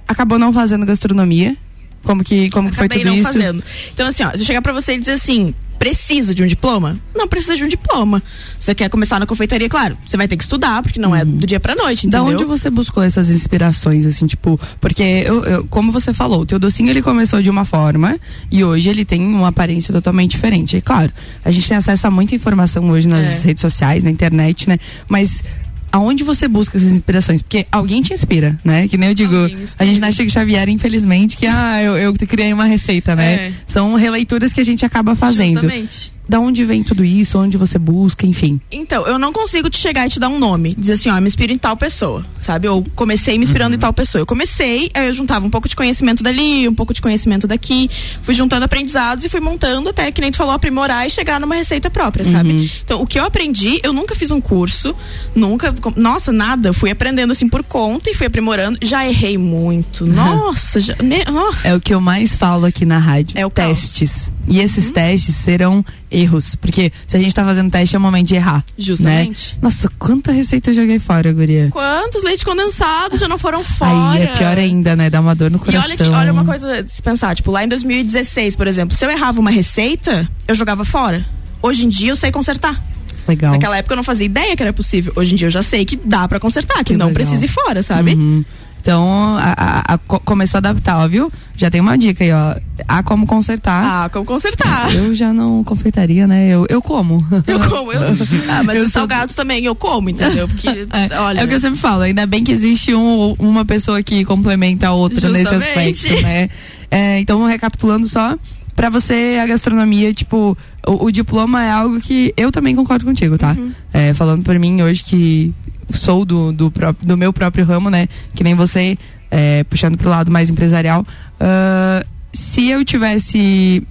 Acabou 0.07 0.37
não 0.37 0.53
fazendo 0.53 0.85
gastronomia? 0.85 1.57
Como 2.03 2.23
que, 2.23 2.49
como 2.51 2.69
que 2.69 2.75
foi 2.75 2.87
tudo 2.87 3.03
não 3.05 3.15
isso? 3.15 3.23
fazendo. 3.23 3.63
Então, 3.93 4.07
assim, 4.07 4.23
ó, 4.23 4.31
se 4.31 4.37
eu 4.39 4.45
chegar 4.45 4.61
pra 4.61 4.71
você 4.71 4.93
e 4.93 4.99
dizer 4.99 5.13
assim, 5.13 5.53
precisa 5.77 6.33
de 6.33 6.43
um 6.43 6.47
diploma? 6.47 6.99
Não 7.15 7.27
precisa 7.27 7.55
de 7.55 7.63
um 7.63 7.67
diploma. 7.67 8.21
Você 8.59 8.73
quer 8.75 8.89
começar 8.89 9.19
na 9.19 9.25
confeitaria, 9.25 9.69
claro, 9.69 9.97
você 10.05 10.17
vai 10.17 10.27
ter 10.27 10.37
que 10.37 10.43
estudar, 10.43 10.81
porque 10.81 10.99
não 10.99 11.15
é 11.15 11.23
do 11.23 11.45
dia 11.45 11.59
pra 11.59 11.75
noite, 11.75 12.07
Da 12.07 12.19
entendeu? 12.19 12.35
onde 12.35 12.45
você 12.45 12.69
buscou 12.69 13.03
essas 13.03 13.29
inspirações, 13.29 14.05
assim, 14.05 14.25
tipo, 14.27 14.59
porque 14.81 15.03
eu, 15.25 15.43
eu- 15.43 15.63
como 15.65 15.91
você 15.91 16.13
falou, 16.13 16.41
o 16.41 16.45
teu 16.45 16.59
docinho 16.59 16.89
ele 16.89 17.01
começou 17.01 17.41
de 17.41 17.49
uma 17.49 17.65
forma 17.65 18.17
e 18.51 18.63
hoje 18.63 18.89
ele 18.89 19.05
tem 19.05 19.21
uma 19.21 19.47
aparência 19.49 19.93
totalmente 19.93 20.31
diferente. 20.31 20.77
E 20.77 20.81
claro, 20.81 21.11
a 21.43 21.51
gente 21.51 21.67
tem 21.67 21.77
acesso 21.77 22.07
a 22.07 22.11
muita 22.11 22.35
informação 22.35 22.89
hoje 22.89 23.07
nas 23.07 23.43
É. 23.43 23.47
redes 23.47 23.61
sociais, 23.61 24.03
na 24.03 24.09
internet, 24.09 24.67
né? 24.67 24.77
Mas 25.07 25.43
aonde 25.91 26.23
você 26.23 26.47
busca 26.47 26.77
essas 26.77 26.89
inspirações? 26.89 27.41
Porque 27.41 27.65
alguém 27.71 28.01
te 28.01 28.13
inspira, 28.13 28.57
né? 28.63 28.87
Que 28.87 28.97
nem 28.97 29.09
eu 29.09 29.15
digo, 29.15 29.35
a 29.77 29.85
gente 29.85 29.99
na 29.99 30.11
Chico 30.11 30.29
Xavier, 30.29 30.69
infelizmente, 30.69 31.37
que 31.37 31.47
ah, 31.47 31.81
eu, 31.81 31.97
eu 31.97 32.13
criei 32.13 32.53
uma 32.53 32.65
receita, 32.65 33.15
né? 33.15 33.33
É. 33.47 33.51
São 33.65 33.95
releituras 33.95 34.53
que 34.53 34.61
a 34.61 34.65
gente 34.65 34.85
acaba 34.85 35.15
fazendo. 35.15 35.61
Justamente. 35.61 36.16
Da 36.27 36.39
onde 36.39 36.63
vem 36.63 36.83
tudo 36.83 37.03
isso, 37.03 37.39
onde 37.39 37.57
você 37.57 37.77
busca, 37.77 38.25
enfim. 38.25 38.59
Então, 38.71 39.05
eu 39.07 39.17
não 39.17 39.31
consigo 39.31 39.69
te 39.69 39.77
chegar 39.77 40.07
e 40.07 40.09
te 40.09 40.19
dar 40.19 40.29
um 40.29 40.39
nome. 40.39 40.75
Dizer 40.77 40.93
assim, 40.93 41.09
ó, 41.09 41.19
me 41.21 41.27
inspiro 41.27 41.51
em 41.53 41.57
tal 41.57 41.75
pessoa, 41.77 42.25
sabe? 42.39 42.67
Ou 42.67 42.83
comecei 42.95 43.37
me 43.37 43.43
inspirando 43.45 43.75
em 43.75 43.79
tal 43.79 43.93
pessoa. 43.93 44.21
Eu 44.21 44.25
comecei, 44.25 44.89
aí 44.93 45.07
eu 45.07 45.13
juntava 45.13 45.45
um 45.45 45.49
pouco 45.49 45.67
de 45.69 45.75
conhecimento 45.75 46.23
dali, 46.23 46.67
um 46.67 46.73
pouco 46.75 46.93
de 46.93 47.01
conhecimento 47.01 47.47
daqui, 47.47 47.89
fui 48.21 48.33
juntando 48.35 48.65
aprendizados 48.65 49.23
e 49.25 49.29
fui 49.29 49.39
montando 49.39 49.89
até, 49.89 50.11
que 50.11 50.21
nem 50.21 50.31
tu 50.31 50.37
falou, 50.37 50.53
aprimorar 50.53 51.05
e 51.07 51.09
chegar 51.09 51.39
numa 51.39 51.55
receita 51.55 51.89
própria, 51.89 52.25
sabe? 52.25 52.71
Então, 52.83 53.01
o 53.01 53.07
que 53.07 53.19
eu 53.19 53.25
aprendi, 53.25 53.79
eu 53.83 53.93
nunca 53.93 54.15
fiz 54.15 54.31
um 54.31 54.41
curso, 54.41 54.95
nunca, 55.35 55.73
nossa, 55.95 56.31
nada. 56.31 56.73
Fui 56.73 56.89
aprendendo 56.91 57.31
assim 57.31 57.47
por 57.47 57.63
conta 57.63 58.09
e 58.09 58.13
fui 58.13 58.27
aprimorando. 58.27 58.77
Já 58.81 59.07
errei 59.07 59.37
muito. 59.37 60.05
Nossa, 60.07 60.79
já. 60.79 60.95
me- 61.01 61.23
ó. 61.27 61.53
É 61.63 61.75
o 61.75 61.79
que 61.81 61.93
eu 61.93 62.01
mais 62.01 62.35
falo 62.35 62.65
aqui 62.65 62.85
na 62.85 62.97
rádio. 62.97 63.37
É 63.37 63.45
o 63.45 63.49
caos. 63.49 63.79
testes. 63.79 64.33
E 64.47 64.59
esses 64.59 64.91
testes 64.91 65.35
serão 65.35 65.83
erros. 66.09 66.55
Porque 66.55 66.91
se 67.05 67.15
a 67.17 67.19
gente 67.19 67.33
tá 67.33 67.43
fazendo 67.43 67.69
teste, 67.71 67.95
é 67.95 67.99
o 67.99 68.01
momento 68.01 68.27
de 68.27 68.35
errar. 68.35 68.63
Justamente. 68.77 69.53
Né? 69.55 69.59
Nossa, 69.61 69.89
quanta 69.99 70.31
receita 70.31 70.69
eu 70.69 70.73
joguei 70.75 70.99
fora, 70.99 71.31
guria. 71.33 71.69
Quantos 71.71 72.23
leite 72.23 72.43
condensados 72.43 73.19
já 73.19 73.27
não 73.27 73.37
foram 73.37 73.63
fora? 73.63 74.11
Aí 74.11 74.23
é 74.23 74.27
pior 74.37 74.57
ainda, 74.57 74.95
né? 74.95 75.09
Dá 75.09 75.19
uma 75.19 75.35
dor 75.35 75.49
no 75.51 75.57
E 75.57 75.59
coração. 75.59 75.83
olha, 75.89 75.97
que, 75.97 76.03
olha 76.03 76.31
uma 76.33 76.45
coisa 76.45 76.83
de 76.83 76.91
se 76.91 77.01
pensar, 77.01 77.35
tipo, 77.35 77.51
lá 77.51 77.63
em 77.63 77.67
2016, 77.67 78.55
por 78.55 78.67
exemplo, 78.67 78.95
se 78.95 79.05
eu 79.05 79.09
errava 79.09 79.39
uma 79.39 79.51
receita, 79.51 80.27
eu 80.47 80.55
jogava 80.55 80.83
fora. 80.85 81.25
Hoje 81.61 81.85
em 81.85 81.89
dia 81.89 82.11
eu 82.11 82.15
sei 82.15 82.31
consertar. 82.31 82.81
Legal. 83.27 83.51
Naquela 83.51 83.77
época 83.77 83.93
eu 83.93 83.97
não 83.97 84.03
fazia 84.03 84.25
ideia 84.25 84.55
que 84.55 84.63
era 84.63 84.71
possível. 84.71 85.11
Hoje 85.15 85.33
em 85.33 85.35
dia 85.35 85.47
eu 85.47 85.51
já 85.51 85.61
sei 85.61 85.83
que 85.83 85.97
dá 85.97 86.27
pra 86.27 86.39
consertar, 86.39 86.77
que, 86.77 86.85
Que 86.85 86.93
não 86.97 87.07
legal. 87.07 87.13
precisa 87.25 87.43
ir 87.43 87.49
fora, 87.49 87.83
sabe? 87.83 88.13
Uhum. 88.13 88.45
Então, 88.87 89.35
a, 89.37 89.53
a- 89.57 89.93
a- 89.95 89.97
co- 89.97 90.21
começou 90.21 90.59
a 90.59 90.59
adaptar, 90.59 90.97
ó, 91.03 91.07
viu? 91.09 91.29
Já 91.57 91.69
tem 91.69 91.81
uma 91.81 91.97
dica 91.97 92.23
aí, 92.23 92.31
ó. 92.31 92.55
Há 92.87 93.03
como 93.03 93.27
consertar. 93.27 93.83
Ah, 94.05 94.09
como 94.09 94.23
consertar. 94.23 94.95
Eu 94.95 95.13
já 95.13 95.33
não 95.33 95.61
confeitaria, 95.61 96.25
né? 96.25 96.47
Eu, 96.47 96.65
eu 96.69 96.81
como. 96.81 97.25
Eu 97.45 97.59
como, 97.69 97.91
eu. 97.91 97.99
Ah, 98.47 98.63
mas 98.63 98.77
Eu 98.77 98.85
os 98.85 98.91
sou- 98.93 99.01
salgados 99.01 99.35
também 99.35 99.65
eu 99.65 99.75
como, 99.75 100.09
entendeu? 100.09 100.47
Porque, 100.47 100.69
É, 100.93 101.19
olha. 101.19 101.41
é 101.41 101.43
o 101.43 101.47
que 101.49 101.55
eu 101.55 101.59
sempre 101.59 101.77
falo, 101.77 102.03
ainda 102.03 102.25
bem 102.25 102.45
que 102.45 102.51
existe 102.53 102.95
um- 102.95 103.35
uma 103.37 103.65
pessoa 103.65 104.01
que 104.01 104.23
complementa 104.23 104.87
a 104.87 104.93
outra 104.93 105.27
nesse 105.31 105.53
Justamente. 105.53 106.05
aspecto, 106.07 106.23
né? 106.23 106.49
É, 106.89 107.19
então, 107.19 107.45
recapitulando 107.45 108.07
só, 108.07 108.37
pra 108.77 108.91
você 108.91 109.39
a 109.41 109.47
gastronomia, 109.47 110.13
tipo, 110.13 110.55
o, 110.85 111.05
o 111.05 111.11
diploma 111.11 111.63
é 111.63 111.71
algo 111.71 111.99
que 111.99 112.31
eu 112.37 112.51
também 112.51 112.75
concordo 112.75 113.05
contigo, 113.05 113.35
tá? 113.35 113.55
Uhum. 113.57 113.71
É, 113.91 114.13
falando 114.13 114.43
por 114.43 114.57
mim 114.59 114.83
hoje 114.83 115.03
que 115.03 115.53
sou 115.89 116.23
do, 116.23 116.53
do, 116.53 116.71
do 117.01 117.17
meu 117.17 117.33
próprio 117.33 117.65
ramo, 117.65 117.89
né? 117.89 118.07
Que 118.35 118.43
nem 118.43 118.53
você, 118.53 118.95
é, 119.31 119.63
puxando 119.63 119.97
pro 119.97 120.09
lado 120.09 120.31
mais 120.31 120.51
empresarial. 120.51 121.05
ah, 121.39 122.05
se 122.31 122.69
eu 122.69 122.85
tivesse 122.85 123.81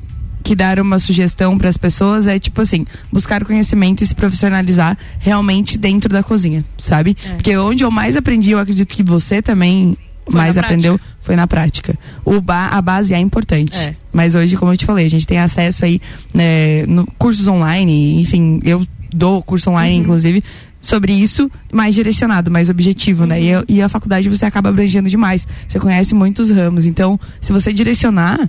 que 0.45 0.55
dar 0.55 0.79
uma 0.79 1.01
sugestão 1.01 1.59
para 1.59 1.69
as 1.69 1.77
pessoas 1.77 2.29
é 2.29 2.39
tipo 2.39 2.61
assim, 2.61 2.87
buscar 3.11 3.45
conhecimento 3.45 4.05
e 4.05 4.07
se 4.07 4.15
profissionalizar 4.15 4.97
realmente 5.19 5.77
dentro 5.77 6.09
da 6.09 6.23
cozinha, 6.23 6.65
sabe? 6.79 7.17
É. 7.25 7.31
Porque 7.31 7.57
onde 7.57 7.83
eu 7.83 7.91
mais 7.91 8.15
aprendi, 8.15 8.53
eu 8.53 8.61
acredito 8.61 8.87
que 8.95 9.03
você 9.03 9.43
também 9.43 9.99
Foi 10.29 10.41
mais 10.41 10.57
aprendeu, 10.59 11.01
foi 11.21 11.37
na 11.37 11.47
prática. 11.47 11.97
O 12.25 12.41
ba 12.41 12.67
a 12.69 12.83
base 12.83 13.15
é 13.15 13.19
importante. 13.19 13.77
É. 13.79 13.95
Mas 14.13 14.35
hoje, 14.35 14.57
como 14.57 14.73
eu 14.73 14.77
te 14.77 14.85
falei, 14.85 15.07
a 15.07 15.11
gente 15.11 15.27
tem 15.27 15.39
acesso 15.39 15.85
aí, 15.85 16.01
né, 16.35 16.85
no 16.87 17.07
cursos 17.19 17.47
online, 17.47 18.21
enfim, 18.21 18.61
eu 18.65 18.85
dou 19.15 19.41
curso 19.43 19.71
online, 19.71 19.97
inclusive, 19.97 20.43
sobre 20.81 21.13
isso, 21.13 21.51
mais 21.73 21.95
direcionado, 21.95 22.51
mais 22.51 22.69
objetivo, 22.71 23.25
né? 23.25 23.41
E, 23.41 23.49
eu- 23.49 23.65
e 23.69 23.81
a 23.83 23.89
faculdade 23.89 24.29
você 24.29 24.45
acaba 24.47 24.69
abrangendo 24.69 25.09
demais. 25.09 25.47
Você 25.67 25.79
conhece 25.79 26.15
muitos 26.15 26.51
ramos. 26.51 26.87
Então, 26.87 27.19
se 27.41 27.53
você 27.53 27.73
direcionar, 27.73 28.49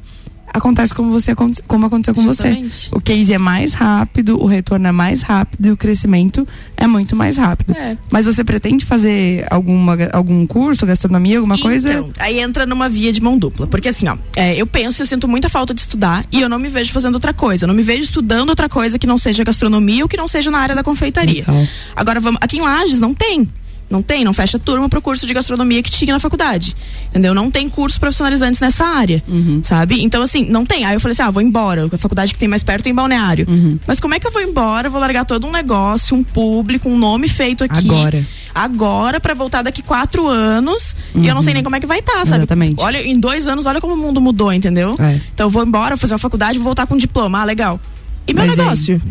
acontece 0.53 0.93
como 0.93 1.11
você 1.11 1.35
como 1.35 1.85
aconteceu 1.85 2.13
com 2.13 2.23
Justamente. 2.23 2.89
você. 2.89 2.95
O 2.95 3.01
case 3.01 3.33
é 3.33 3.37
mais 3.37 3.73
rápido, 3.73 4.41
o 4.41 4.45
retorno 4.45 4.87
é 4.87 4.91
mais 4.91 5.21
rápido 5.21 5.67
e 5.67 5.71
o 5.71 5.77
crescimento 5.77 6.47
é 6.75 6.87
muito 6.87 7.15
mais 7.15 7.37
rápido. 7.37 7.73
É. 7.73 7.97
Mas 8.11 8.25
você 8.25 8.43
pretende 8.43 8.85
fazer 8.85 9.45
alguma, 9.49 9.97
algum 10.13 10.45
curso, 10.47 10.85
gastronomia, 10.85 11.37
alguma 11.37 11.57
coisa? 11.57 11.91
Então, 11.91 12.11
aí 12.19 12.39
entra 12.39 12.65
numa 12.65 12.89
via 12.89 13.11
de 13.11 13.21
mão 13.21 13.37
dupla. 13.37 13.67
Porque 13.67 13.89
assim, 13.89 14.07
ó, 14.07 14.17
é, 14.35 14.55
eu 14.55 14.65
penso, 14.65 15.01
eu 15.01 15.05
sinto 15.05 15.27
muita 15.27 15.49
falta 15.49 15.73
de 15.73 15.81
estudar 15.81 16.25
e 16.31 16.41
eu 16.41 16.49
não 16.49 16.59
me 16.59 16.69
vejo 16.69 16.91
fazendo 16.91 17.15
outra 17.15 17.33
coisa. 17.33 17.65
Eu 17.65 17.67
não 17.67 17.75
me 17.75 17.83
vejo 17.83 18.03
estudando 18.03 18.49
outra 18.49 18.69
coisa 18.69 18.97
que 18.97 19.07
não 19.07 19.17
seja 19.17 19.43
gastronomia 19.43 20.03
ou 20.03 20.09
que 20.09 20.17
não 20.17 20.27
seja 20.27 20.49
na 20.51 20.59
área 20.59 20.75
da 20.75 20.83
confeitaria. 20.83 21.45
Legal. 21.47 21.67
Agora, 21.95 22.19
vamos, 22.19 22.39
aqui 22.41 22.57
em 22.57 22.61
Lages 22.61 22.99
não 22.99 23.13
tem. 23.13 23.49
Não 23.89 24.01
tem, 24.01 24.23
não 24.23 24.33
fecha 24.33 24.59
turma 24.59 24.89
pro 24.89 25.01
curso 25.01 25.25
de 25.25 25.33
gastronomia 25.33 25.81
que 25.81 25.89
tinha 25.89 26.13
na 26.13 26.19
faculdade. 26.19 26.75
Entendeu? 27.09 27.33
Não 27.33 27.49
tem 27.49 27.69
cursos 27.69 27.97
profissionalizantes 27.97 28.59
nessa 28.59 28.85
área. 28.85 29.23
Sabe? 29.63 30.03
Então, 30.03 30.21
assim, 30.21 30.45
não 30.45 30.65
tem. 30.65 30.83
Aí 30.85 30.95
eu 30.95 30.99
falei 30.99 31.13
assim: 31.13 31.21
ah, 31.21 31.31
vou 31.31 31.41
embora. 31.41 31.87
A 31.91 31.97
faculdade 31.97 32.33
que 32.33 32.39
tem 32.39 32.47
mais 32.47 32.63
perto 32.63 32.87
é 32.87 32.89
em 32.89 32.93
balneário. 32.95 33.47
Mas 33.87 33.99
como 33.99 34.13
é 34.13 34.19
que 34.19 34.27
eu 34.27 34.31
vou 34.31 34.41
embora? 34.41 34.89
Vou 34.89 34.99
largar 34.99 35.25
todo 35.25 35.47
um 35.47 35.51
negócio, 35.51 36.15
um 36.15 36.23
público, 36.23 36.89
um 36.89 36.97
nome 36.97 37.27
feito 37.29 37.63
aqui. 37.63 37.89
Agora. 37.89 38.27
Agora, 38.53 39.19
pra 39.19 39.33
voltar 39.33 39.61
daqui 39.61 39.81
quatro 39.81 40.27
anos. 40.27 40.95
E 41.15 41.27
eu 41.27 41.35
não 41.35 41.41
sei 41.41 41.53
nem 41.53 41.63
como 41.63 41.75
é 41.75 41.79
que 41.79 41.85
vai 41.85 41.99
estar, 41.99 42.25
sabe? 42.25 42.39
Exatamente. 42.39 42.81
Olha, 42.81 43.01
em 43.05 43.19
dois 43.19 43.47
anos, 43.47 43.65
olha 43.65 43.79
como 43.79 43.93
o 43.93 43.97
mundo 43.97 44.19
mudou, 44.19 44.51
entendeu? 44.51 44.95
É. 44.99 45.19
Então 45.33 45.45
eu 45.45 45.49
vou 45.51 45.63
embora, 45.63 45.89
vou 45.89 45.97
fazer 45.97 46.13
uma 46.13 46.19
faculdade, 46.19 46.57
vou 46.57 46.65
voltar 46.65 46.87
com 46.87 46.95
um 46.95 46.97
diploma. 46.97 47.41
Ah, 47.41 47.45
legal. 47.45 47.79
E 48.27 48.33
meu 48.33 48.45
Mas 48.45 48.57
aí, 48.59 48.65
negócio? 48.65 49.01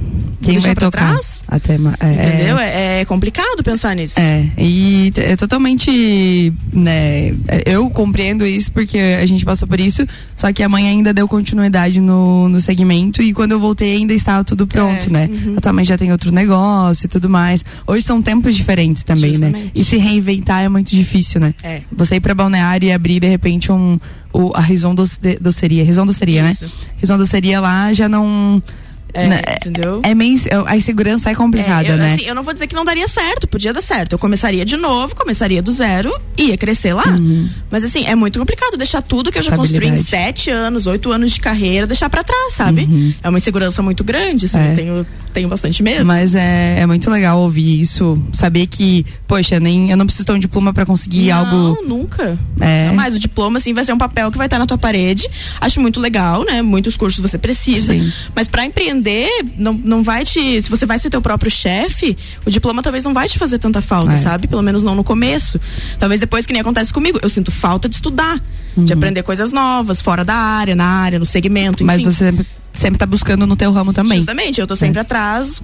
Quem 0.42 0.54
Deixar 0.54 0.66
vai 0.68 0.74
tocar? 0.76 1.12
trás? 1.12 1.42
Até 1.48 1.74
é, 1.74 1.76
Entendeu? 1.76 2.58
É, 2.58 3.00
é 3.00 3.04
complicado 3.04 3.62
pensar 3.64 3.96
nisso. 3.96 4.20
É, 4.20 4.46
e 4.58 5.10
é 5.16 5.34
totalmente, 5.34 6.52
né, 6.72 7.28
é, 7.48 7.62
eu 7.66 7.88
compreendo 7.90 8.46
isso 8.46 8.70
porque 8.70 8.98
a 8.98 9.26
gente 9.26 9.44
passou 9.44 9.66
por 9.66 9.80
isso, 9.80 10.06
só 10.36 10.52
que 10.52 10.62
a 10.62 10.68
mãe 10.68 10.86
ainda 10.86 11.12
deu 11.12 11.26
continuidade 11.26 12.00
no, 12.00 12.48
no 12.48 12.60
segmento 12.60 13.22
e 13.22 13.32
quando 13.32 13.52
eu 13.52 13.60
voltei 13.60 13.96
ainda 13.96 14.12
estava 14.12 14.44
tudo 14.44 14.66
pronto, 14.66 15.08
É, 15.08 15.10
né? 15.10 15.28
uhum. 15.32 15.54
Atualmente 15.56 15.88
já 15.88 15.98
tem 15.98 16.12
outro 16.12 16.30
negócio 16.30 17.06
e 17.06 17.08
tudo 17.08 17.28
mais. 17.28 17.64
Hoje 17.86 18.02
são 18.04 18.20
tempos 18.22 18.54
diferentes 18.54 19.02
também, 19.02 19.38
né? 19.38 19.46
Justamente. 19.48 19.72
E 19.74 19.84
se 19.84 19.96
reinventar 19.96 20.62
é 20.62 20.68
muito 20.68 20.90
difícil, 20.94 21.40
né? 21.40 21.54
É. 21.62 21.80
Você 21.90 22.16
ir 22.16 22.20
pra 22.20 22.34
balneário 22.34 22.86
e 22.88 22.92
abrir 22.92 23.18
de 23.20 23.26
repente 23.26 23.72
um, 23.72 23.98
o, 24.32 24.52
a 24.54 24.60
Rison 24.60 24.94
doce- 24.94 25.38
doceria, 25.40 25.82
Rison 25.82 26.06
doceria, 26.06 26.42
né? 26.42 26.54
Rison 26.98 27.16
doceria 27.18 27.58
lá 27.58 27.92
já 27.92 28.08
não... 28.08 28.62
É, 29.16 29.26
né, 29.28 29.42
entendeu? 29.56 30.00
É 30.02 30.14
meio, 30.14 30.38
a 30.66 30.76
insegurança 30.76 31.30
é 31.30 31.34
complicada, 31.34 31.88
É, 31.88 31.92
eu, 31.92 31.96
né? 31.96 32.14
assim, 32.14 32.24
eu 32.26 32.34
não 32.34 32.42
vou 32.42 32.52
dizer 32.52 32.66
que 32.66 32.74
não 32.74 32.84
daria 32.84 33.08
certo, 33.08 33.46
podia 33.48 33.72
dar 33.72 33.82
certo. 33.82 34.12
Eu 34.12 34.18
começaria 34.18 34.64
de 34.64 34.76
novo, 34.76 35.14
começaria 35.14 35.62
do 35.62 35.72
zero, 35.72 36.12
ia 36.36 36.56
crescer 36.56 36.92
lá. 36.92 37.04
Mas 37.70 37.84
assim, 37.84 38.04
é 38.06 38.14
muito 38.14 38.38
complicado 38.38 38.76
deixar 38.76 39.02
tudo 39.02 39.30
que 39.32 39.38
eu 39.38 39.42
já 39.42 39.56
construí 39.56 39.86
em 39.88 39.92
Uhum. 39.92 40.02
Sete 40.02 40.50
anos, 40.50 40.86
oito 40.86 41.10
anos 41.10 41.32
de 41.32 41.40
carreira, 41.40 41.86
deixar 41.86 42.08
pra 42.10 42.22
trás, 42.22 42.52
sabe? 42.54 43.16
É 43.22 43.28
uma 43.28 43.38
insegurança 43.38 43.82
muito 43.82 44.04
grande, 44.04 44.46
assim, 44.46 44.58
Uhum. 44.58 44.64
É. 44.64 44.70
eu 44.70 44.74
tenho, 44.76 45.06
tenho 45.36 45.48
bastante 45.50 45.82
medo. 45.82 46.06
Mas 46.06 46.34
é, 46.34 46.80
é 46.80 46.86
muito 46.86 47.10
legal 47.10 47.38
ouvir 47.38 47.78
isso, 47.80 48.18
saber 48.32 48.66
que, 48.66 49.04
poxa, 49.28 49.60
nem 49.60 49.90
eu 49.90 49.96
não 49.96 50.06
preciso 50.06 50.24
ter 50.24 50.32
um 50.32 50.38
diploma 50.38 50.72
pra 50.72 50.86
conseguir 50.86 51.28
não, 51.28 51.36
algo. 51.38 51.82
nunca. 51.86 52.38
É. 52.58 52.90
Mas 52.92 53.14
o 53.14 53.18
diploma, 53.18 53.58
assim, 53.58 53.74
vai 53.74 53.84
ser 53.84 53.92
um 53.92 53.98
papel 53.98 54.30
que 54.32 54.38
vai 54.38 54.46
estar 54.46 54.58
na 54.58 54.64
tua 54.66 54.78
parede. 54.78 55.28
Acho 55.60 55.78
muito 55.78 56.00
legal, 56.00 56.42
né? 56.42 56.62
Muitos 56.62 56.96
cursos 56.96 57.20
você 57.20 57.36
precisa. 57.36 57.92
Sim. 57.92 58.10
Mas 58.34 58.48
pra 58.48 58.64
empreender, 58.64 59.28
não, 59.58 59.74
não 59.74 60.02
vai 60.02 60.24
te. 60.24 60.60
Se 60.62 60.70
você 60.70 60.86
vai 60.86 60.98
ser 60.98 61.10
teu 61.10 61.20
próprio 61.20 61.50
chefe, 61.50 62.16
o 62.46 62.50
diploma 62.50 62.82
talvez 62.82 63.04
não 63.04 63.12
vai 63.12 63.28
te 63.28 63.38
fazer 63.38 63.58
tanta 63.58 63.82
falta, 63.82 64.14
É. 64.14 64.16
sabe? 64.16 64.46
Pelo 64.48 64.62
menos 64.62 64.82
não 64.82 64.94
no 64.94 65.04
começo. 65.04 65.60
Talvez 65.98 66.18
depois 66.18 66.46
que 66.46 66.52
nem 66.54 66.62
acontece 66.62 66.92
comigo. 66.94 67.18
Eu 67.22 67.28
sinto 67.28 67.52
falta 67.52 67.90
de 67.90 67.96
estudar, 67.96 68.40
de 68.74 68.90
aprender 68.92 69.22
coisas 69.22 69.52
novas, 69.52 70.00
fora 70.00 70.24
da 70.24 70.34
área, 70.34 70.74
na 70.74 70.86
área, 70.86 71.18
no 71.18 71.26
segmento, 71.26 71.84
Mas 71.84 72.00
enfim. 72.00 72.10
você 72.10 72.32
sempre, 72.80 72.98
tá 72.98 73.06
buscando 73.06 73.46
no 73.46 73.56
teu 73.56 73.72
ramo 73.72 73.92
também. 73.92 74.18
Justamente, 74.18 74.60
eu 74.60 74.66
tô 74.66 74.76
sempre 74.76 74.98
atrás 75.00 75.62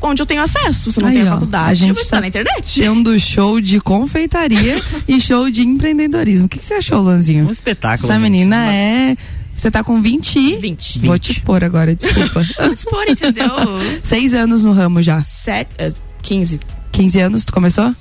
onde 0.00 0.20
eu 0.20 0.26
tenho 0.26 0.42
acesso. 0.42 0.92
Se 0.92 1.00
não 1.00 1.08
Aí, 1.08 1.16
tem 1.16 1.24
faculdade, 1.26 1.70
a 1.84 1.86
gente 1.86 1.98
estar 1.98 2.16
tá 2.16 2.20
na 2.20 2.28
internet. 2.28 2.80
Tendo 2.80 3.18
show 3.18 3.60
de 3.60 3.80
confeitaria 3.80 4.80
e 5.08 5.20
show 5.20 5.50
de 5.50 5.62
empreendedorismo. 5.62 6.46
O 6.46 6.48
que, 6.48 6.58
que 6.58 6.64
você 6.64 6.74
achou, 6.74 7.00
Luanzinho? 7.00 7.46
Um 7.46 7.50
espetáculo. 7.50 8.04
Essa 8.10 8.12
gente. 8.18 8.22
menina 8.30 8.56
Uma- 8.56 8.72
é. 8.74 9.16
Você 9.56 9.70
tá 9.70 9.84
com 9.84 10.02
20. 10.02 10.36
e- 10.38 10.56
20. 10.56 10.98
Vou 11.00 11.18
te 11.18 11.30
expor 11.32 11.62
agora, 11.62 11.94
desculpa. 11.94 12.42
Vou 12.58 12.74
dispor, 12.74 13.04
entendeu? 13.08 13.48
Seis 14.02 14.34
anos 14.34 14.64
no 14.64 14.72
ramo 14.72 15.00
já. 15.00 15.22
Sete, 15.22 15.70
eh, 15.78 15.92
15. 16.22 16.58
15 16.90 17.20
anos, 17.20 17.44
tu 17.44 17.52
começou? 17.52 17.94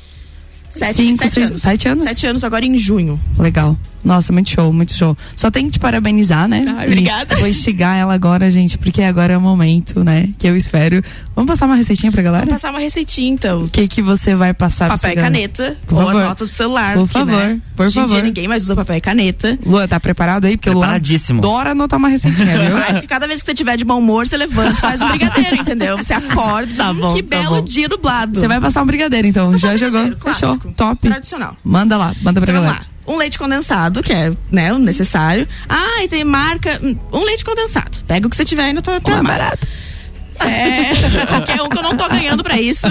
Sete, 0.69 1.03
Cinco, 1.03 1.19
sete 1.23 1.33
seis- 1.35 1.49
anos. 1.51 1.61
sete 1.61 1.87
anos? 1.87 2.03
Sete 2.05 2.25
anos 2.25 2.43
agora 2.43 2.65
em 2.65 2.75
junho. 2.77 3.21
Legal. 3.37 3.77
Nossa, 4.03 4.33
muito 4.33 4.49
show, 4.49 4.71
muito 4.73 4.93
show. 4.93 5.17
Só 5.35 5.49
tenho 5.49 5.67
que 5.67 5.73
te 5.73 5.79
parabenizar, 5.79 6.47
né? 6.47 6.65
Ai, 6.77 6.87
obrigada. 6.87 7.35
E 7.35 7.39
Vou 7.39 7.47
instigar 7.47 7.95
ela 7.97 8.13
agora, 8.13 8.49
gente, 8.51 8.77
porque 8.77 9.01
agora 9.01 9.33
é 9.33 9.37
o 9.37 9.41
momento, 9.41 10.03
né? 10.03 10.29
Que 10.37 10.47
eu 10.47 10.57
espero. 10.57 11.01
Vamos 11.35 11.49
passar 11.49 11.65
uma 11.67 11.75
receitinha 11.75 12.11
pra 12.11 12.21
galera? 12.21 12.45
Vou 12.45 12.53
passar 12.53 12.69
uma 12.71 12.79
receitinha, 12.79 13.31
então. 13.31 13.63
O 13.63 13.69
que 13.69 13.87
que 13.87 14.01
você 14.01 14.35
vai 14.35 14.53
passar 14.53 14.89
Papel 14.89 15.11
e 15.11 15.15
caneta. 15.15 15.77
Por 15.87 15.97
ou 15.99 16.05
favor. 16.05 16.21
as 16.21 16.27
notas 16.27 16.49
do 16.49 16.53
celular. 16.53 16.93
Por 16.95 17.07
porque, 17.07 17.13
favor, 17.19 17.31
né, 17.47 17.61
por 17.75 17.85
hoje 17.87 17.99
em 17.99 18.05
dia 18.05 18.15
favor. 18.15 18.23
ninguém 18.27 18.47
mais 18.47 18.63
usa 18.63 18.75
papel 18.75 18.97
e 18.97 19.01
caneta. 19.01 19.57
Luan, 19.65 19.87
tá 19.87 19.99
preparado 19.99 20.45
aí? 20.45 20.57
Porque 20.57 20.69
o 20.69 20.73
Preparadíssimo. 20.73 21.39
adora 21.39 21.71
anotar 21.71 21.97
uma 21.97 22.09
receitinha, 22.09 22.57
viu? 22.57 22.77
Mas 22.77 22.99
que 22.99 23.07
cada 23.07 23.25
vez 23.27 23.41
que 23.41 23.45
você 23.45 23.53
tiver 23.53 23.77
de 23.77 23.85
bom 23.85 23.99
humor, 23.99 24.27
você 24.27 24.35
levanta 24.37 24.71
e 24.73 24.81
faz 24.81 25.01
um 25.01 25.07
brigadeiro, 25.09 25.55
entendeu? 25.55 25.97
Você 25.97 26.13
acorda 26.13 26.71
e 26.71 26.75
Tá 26.75 26.91
"Hum, 26.91 26.95
bom, 26.95 27.13
que 27.15 27.23
tá 27.23 27.37
belo 27.37 27.55
bom. 27.57 27.63
dia 27.63 27.87
nublado. 27.87 28.39
Você 28.39 28.47
vai 28.47 28.59
passar 28.59 28.83
um 28.83 28.85
brigadeiro, 28.85 29.27
então. 29.27 29.51
Passar 29.51 29.67
Já 29.69 29.73
um 29.73 29.77
jogou. 29.77 30.01
Fechou. 30.03 30.17
clássico, 30.19 30.71
Top. 30.75 31.01
Tradicional. 31.01 31.55
Manda 31.63 31.97
lá, 31.97 32.13
manda 32.21 32.41
pra 32.41 32.51
Então, 32.51 32.61
vamos 32.61 32.75
galera. 32.77 32.85
lá. 32.87 32.92
Um 33.07 33.17
leite 33.17 33.37
condensado, 33.37 34.01
que 34.01 34.13
é 34.13 34.31
né, 34.51 34.71
o 34.73 34.79
necessário. 34.79 35.47
Ah, 35.67 36.03
e 36.03 36.07
tem 36.07 36.23
marca. 36.23 36.79
hum, 36.81 36.95
Um 37.11 37.23
leite 37.25 37.43
condensado. 37.43 37.97
Pega 38.07 38.27
o 38.27 38.29
que 38.29 38.35
você 38.35 38.45
tiver 38.45 38.63
aí 38.63 38.73
na 38.73 38.81
tua, 38.81 38.99
tua 39.01 39.21
marca. 39.21 39.39
barato. 39.43 39.67
É, 40.39 41.25
qualquer 41.27 41.61
um 41.61 41.69
que 41.69 41.77
eu 41.77 41.83
não 41.83 41.95
tô 41.95 42.07
ganhando 42.09 42.43
pra 42.43 42.59
isso. 42.59 42.87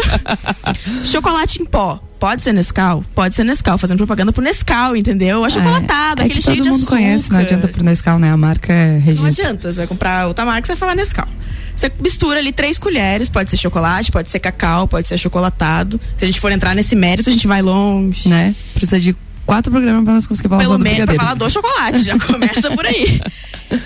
Chocolate 1.05 1.61
em 1.61 1.64
pó. 1.64 2.01
Pode 2.18 2.40
ser 2.42 2.53
Nescau? 2.53 3.05
Pode 3.16 3.35
ser 3.35 3.42
Nescau, 3.42 3.77
fazendo 3.77 3.96
propaganda 3.96 4.33
pro 4.33 4.40
Nescau, 4.42 4.94
entendeu? 4.94 5.44
Achocolatado, 5.44 6.22
é 6.22 6.27
aquele 6.27 6.38
que 6.40 6.44
cheio 6.44 6.57
todo 6.59 6.62
de 6.64 6.70
mundo 6.70 6.83
açúcar. 6.83 6.96
conhece, 6.96 7.33
não 7.33 7.40
adianta 7.40 7.66
pro 7.66 7.83
Nescau, 7.83 8.18
né? 8.18 8.31
A 8.31 8.37
marca 8.37 8.72
é 8.72 8.92
Não 8.92 9.01
registro. 9.01 9.27
adianta, 9.27 9.72
você 9.72 9.79
vai 9.79 9.87
comprar 9.88 10.29
outra 10.29 10.44
marca, 10.46 10.64
você 10.66 10.72
vai 10.75 10.79
falar 10.79 10.94
Nescau. 10.94 11.27
Você 11.75 11.90
mistura 12.01 12.38
ali 12.38 12.53
três 12.53 12.79
colheres, 12.79 13.29
pode 13.29 13.51
ser 13.51 13.57
chocolate, 13.57 14.12
pode 14.12 14.29
ser 14.29 14.38
cacau, 14.38 14.87
pode 14.87 15.09
ser 15.09 15.14
achocolatado. 15.14 16.01
Se 16.16 16.25
a 16.25 16.27
gente 16.27 16.38
for 16.38 16.53
entrar 16.53 16.77
nesse 16.77 16.94
mérito, 16.94 17.29
a 17.29 17.33
gente 17.33 17.48
vai 17.48 17.61
longe. 17.61 18.29
Né? 18.29 18.55
Precisa 18.72 19.01
de 19.01 19.16
quatro 19.47 19.71
programas 19.71 20.05
pra 20.05 20.15
nós 20.15 20.27
conseguir 20.27 20.49
falar 20.49 20.63
Pelo 20.63 20.79
menos 20.79 21.05
pra 21.05 21.15
falar 21.15 21.35
do 21.35 21.51
chocolate, 21.51 22.03
já 22.03 22.19
começa 22.21 22.71
por 22.71 22.87
aí. 22.87 23.21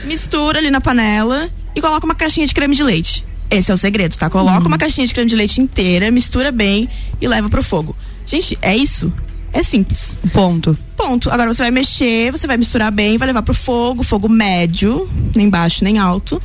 Mistura 0.05 0.59
ali 0.59 0.71
na 0.71 0.81
panela 0.81 1.51
e 1.75 1.81
coloca 1.81 2.05
uma 2.05 2.15
caixinha 2.15 2.47
de 2.47 2.55
creme 2.55 2.75
de 2.75 2.83
leite. 2.83 3.25
Esse 3.51 3.71
é 3.71 3.75
o 3.75 3.77
segredo, 3.77 4.17
tá? 4.17 4.29
Coloca 4.29 4.65
Hum. 4.65 4.67
uma 4.67 4.79
caixinha 4.79 5.07
de 5.07 5.15
creme 5.15 5.31
de 5.31 5.37
leite 5.37 5.61
inteira, 5.61 6.11
mistura 6.11 6.51
bem 6.51 6.89
e 7.21 7.29
leva 7.29 7.49
pro 7.49 7.63
fogo. 7.63 7.97
Gente, 8.27 8.59
é 8.61 8.77
isso. 8.77 9.13
É 9.53 9.63
simples. 9.63 10.19
Ponto. 10.33 10.77
Ponto. 10.97 11.31
Agora 11.31 11.53
você 11.53 11.63
vai 11.63 11.71
mexer, 11.71 12.31
você 12.33 12.47
vai 12.47 12.57
misturar 12.57 12.91
bem, 12.91 13.17
vai 13.17 13.27
levar 13.29 13.43
pro 13.43 13.55
fogo, 13.55 14.03
fogo 14.03 14.29
médio, 14.29 15.09
nem 15.35 15.49
baixo 15.49 15.83
nem 15.85 15.99
alto. 15.99 16.43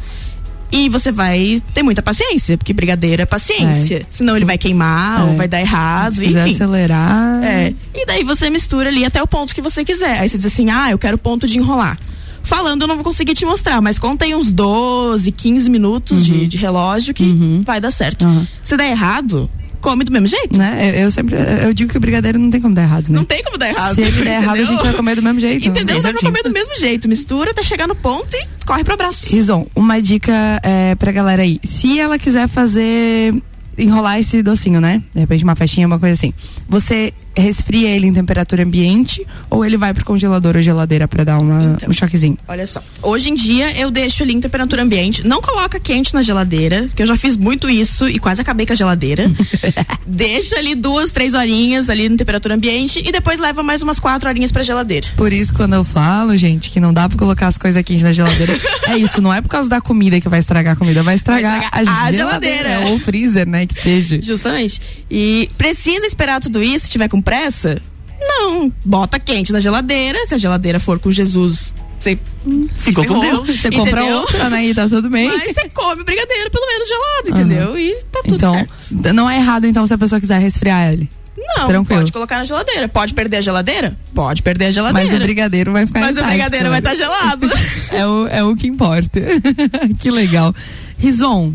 E 0.72 0.88
você 0.88 1.12
vai 1.12 1.62
ter 1.74 1.84
muita 1.84 2.02
paciência, 2.02 2.58
porque 2.58 2.72
brigadeiro 2.74 3.22
é 3.22 3.26
paciência. 3.26 3.98
É. 3.98 4.06
Senão 4.10 4.36
ele 4.38 4.46
vai 4.46 4.58
queimar 4.58 5.26
ou 5.26 5.34
É. 5.34 5.36
vai 5.36 5.48
dar 5.48 5.60
errado, 5.60 6.16
Se 6.16 6.22
quiser 6.22 6.48
enfim. 6.48 6.56
acelerar. 6.56 7.44
É. 7.44 7.74
E 7.94 8.06
daí 8.06 8.24
você 8.24 8.50
mistura 8.50 8.90
ali 8.90 9.04
até 9.04 9.22
o 9.22 9.28
ponto 9.28 9.54
que 9.54 9.62
você 9.62 9.84
quiser. 9.84 10.20
Aí 10.20 10.30
você 10.30 10.38
diz 10.38 10.46
assim: 10.48 10.70
ah, 10.70 10.90
eu 10.92 10.98
quero 10.98 11.18
ponto 11.18 11.46
de 11.48 11.58
enrolar. 11.58 12.00
Falando, 12.44 12.82
eu 12.82 12.88
não 12.88 12.96
vou 12.96 13.04
conseguir 13.04 13.34
te 13.36 13.46
mostrar, 13.46 13.82
mas 13.82 14.00
contém 14.00 14.34
uns 14.34 14.50
12, 14.52 15.32
15 15.32 15.70
minutos 15.70 16.26
de, 16.26 16.48
de 16.48 16.58
relógio 16.58 17.14
que 17.14 17.62
vai 17.64 17.80
dar 17.80 17.92
certo. 17.92 18.26
Uhum. 18.26 18.48
Se 18.64 18.76
der 18.76 18.90
errado, 18.90 19.48
come 19.82 20.04
do 20.04 20.12
mesmo 20.12 20.28
jeito. 20.28 20.58
Né? 20.58 20.92
Eu, 20.92 21.04
eu 21.04 21.12
sempre 21.12 21.36
eu 21.36 21.74
digo 21.74 21.92
que 21.92 21.98
o 21.98 22.00
brigadeiro 22.00 22.40
não 22.40 22.50
tem 22.50 22.62
como 22.62 22.74
dar 22.74 22.84
errado, 22.84 23.10
né? 23.10 23.18
Não 23.18 23.26
tem 23.26 23.44
como 23.44 23.58
dar 23.58 23.70
errado. 23.70 23.96
Se 23.96 24.02
ele 24.02 24.24
der 24.24 24.42
errado, 24.42 24.56
a 24.56 24.62
entendeu? 24.62 24.66
gente 24.68 24.84
vai 24.84 24.94
comer 24.94 25.16
do 25.16 25.22
mesmo 25.22 25.40
jeito. 25.40 25.68
Entendeu? 25.68 25.96
Bem 25.96 26.04
Dá 26.04 26.10
pra 26.12 26.20
comer 26.20 26.44
do 26.44 26.52
mesmo 26.52 26.78
jeito. 26.80 27.10
Mistura 27.10 27.52
até 27.52 27.64
chegar 27.64 27.88
no 27.88 27.96
ponto 27.96 28.36
e 28.36 28.66
corre 28.66 28.84
pro 28.84 28.94
abraço. 28.94 29.28
Rison, 29.30 29.68
uma 29.76 30.02
dica 30.02 30.32
é, 30.64 30.96
pra 30.96 31.12
galera 31.12 31.42
aí. 31.42 31.60
Se 31.64 32.00
ela 32.00 32.18
quiser 32.20 32.48
fazer. 32.48 33.34
enrolar 33.78 34.20
esse 34.20 34.44
docinho, 34.44 34.80
né? 34.80 35.02
De 35.14 35.22
repente 35.22 35.44
uma 35.44 35.56
festinha, 35.56 35.88
uma 35.88 36.00
coisa 36.00 36.14
assim. 36.14 36.34
Você 36.70 37.14
resfria 37.36 37.90
ele 37.90 38.08
em 38.08 38.14
temperatura 38.14 38.64
ambiente 38.64 39.26
ou 39.50 39.64
ele 39.66 39.78
vai 39.78 39.94
pro 39.94 40.04
congelador 40.06 40.56
ou 40.56 40.62
geladeira 40.62 41.08
pra 41.08 41.24
dar 41.24 41.40
uma, 41.40 41.76
Então. 41.76 41.90
um 41.90 41.94
choquezinho? 41.94 42.38
Olha 42.48 42.66
só. 42.68 42.82
Hoje 43.02 43.30
em 43.30 43.36
dia 43.36 43.78
eu 43.80 43.90
deixo 43.92 44.24
ali 44.24 44.34
em 44.34 44.40
temperatura 44.42 44.84
ambiente. 44.84 45.26
Não 45.26 45.42
coloca 45.42 45.80
quente 45.80 46.14
na 46.14 46.22
geladeira, 46.22 46.90
que 46.96 47.02
eu 47.02 47.08
já 47.08 47.16
fiz 47.16 47.38
muito 47.38 47.70
isso 47.70 48.08
e 48.10 48.20
quase 48.20 48.42
acabei 48.42 48.66
com 48.66 48.74
a 48.74 48.76
geladeira. 48.76 49.30
Deixa 50.06 50.58
ali 50.58 50.76
duas, 50.76 51.12
três 51.12 51.34
horinhas 51.34 51.90
ali 51.90 52.06
em 52.06 52.18
temperatura 52.18 52.56
ambiente 52.56 53.02
e 53.06 53.12
depois 53.12 53.40
leva 53.40 53.64
mais 53.64 53.82
umas 53.82 54.00
quatro 54.00 54.28
horinhas 54.28 54.52
pra 54.52 54.64
geladeira. 54.64 55.08
Por 55.16 55.32
isso, 55.32 55.54
quando 55.54 55.74
eu 55.74 55.84
falo, 55.84 56.36
gente, 56.38 56.70
que 56.70 56.80
não 56.80 56.94
dá 56.94 57.08
pra 57.08 57.18
colocar 57.18 57.48
as 57.48 57.58
coisas 57.58 57.82
quentes 57.84 58.04
na 58.04 58.12
geladeira, 58.12 58.54
é 58.90 58.98
isso, 58.98 59.22
não 59.22 59.34
é 59.34 59.42
por 59.42 59.50
causa 59.50 59.70
da 59.70 59.80
comida 59.80 60.20
que 60.20 60.28
vai 60.28 60.40
estragar 60.40 60.74
a 60.74 60.76
comida, 60.76 61.02
vai 61.04 61.16
estragar, 61.16 61.60
Vai 61.72 61.84
estragar 61.84 61.98
a, 62.04 62.06
a 62.08 62.12
geladeira. 62.12 62.58
geladeira. 62.70 62.90
Ou 62.90 62.96
o 62.96 63.00
freezer, 63.00 63.48
né, 63.48 63.66
que 63.66 63.74
seja. 63.82 64.20
Justamente. 64.22 64.82
E 65.10 65.50
precisa 65.58 66.06
esperar 66.06 66.40
tudo 66.42 66.62
isso 66.62 66.86
se 66.86 66.92
tiver 66.92 67.08
com 67.08 67.21
pressa? 67.22 67.82
Não. 68.20 68.72
Bota 68.84 69.20
quente 69.20 69.52
na 69.52 69.60
geladeira. 69.60 70.26
Se 70.26 70.36
a 70.36 70.38
geladeira 70.38 70.80
for 70.80 71.00
com 71.00 71.12
Jesus, 71.12 71.74
você 72.00 72.18
Ficou 72.76 73.06
com 73.06 73.22
ferrou, 73.22 73.44
Deus. 73.44 73.60
Você 73.60 73.70
compra 73.70 74.04
outra, 74.04 74.50
né, 74.50 74.66
e 74.66 74.74
tá 74.74 74.90
tudo 74.90 75.10
bem. 75.10 75.28
Mas 75.28 75.54
você 75.54 75.70
come 75.70 76.02
o 76.02 76.06
brigadeiro 76.06 76.50
pelo 76.50 76.66
menos 76.66 76.88
gelado, 76.88 77.30
entendeu? 77.30 77.78
E 77.78 77.96
tá 78.12 78.22
tudo 78.24 78.36
então, 78.36 78.54
certo. 78.54 79.14
não 79.14 79.30
é 79.30 79.38
errado, 79.38 79.66
então, 79.66 79.86
se 79.86 79.94
a 79.94 79.98
pessoa 79.98 80.20
quiser 80.20 80.40
resfriar 80.40 80.92
ele. 80.92 81.10
Não, 81.38 81.68
tranquilo. 81.68 82.02
pode 82.02 82.12
colocar 82.12 82.38
na 82.38 82.44
geladeira. 82.44 82.88
Pode 82.88 83.14
perder 83.14 83.38
a 83.38 83.42
geladeira? 83.42 83.98
Pode 84.14 84.44
perder 84.44 84.66
a 84.66 84.72
geladeira. 84.72 85.10
Mas 85.10 85.20
o 85.20 85.24
brigadeiro 85.24 85.72
vai 85.72 85.86
ficar 85.86 86.00
Mas 86.00 86.18
o 86.18 86.24
brigadeiro 86.24 86.70
vai 86.70 86.80
estar 86.80 86.96
gelado. 86.96 87.48
É 87.92 88.08
o, 88.08 88.28
é 88.28 88.42
o 88.42 88.56
que 88.56 88.68
importa. 88.68 89.20
que 90.00 90.10
legal. 90.10 90.56
Rison, 90.98 91.54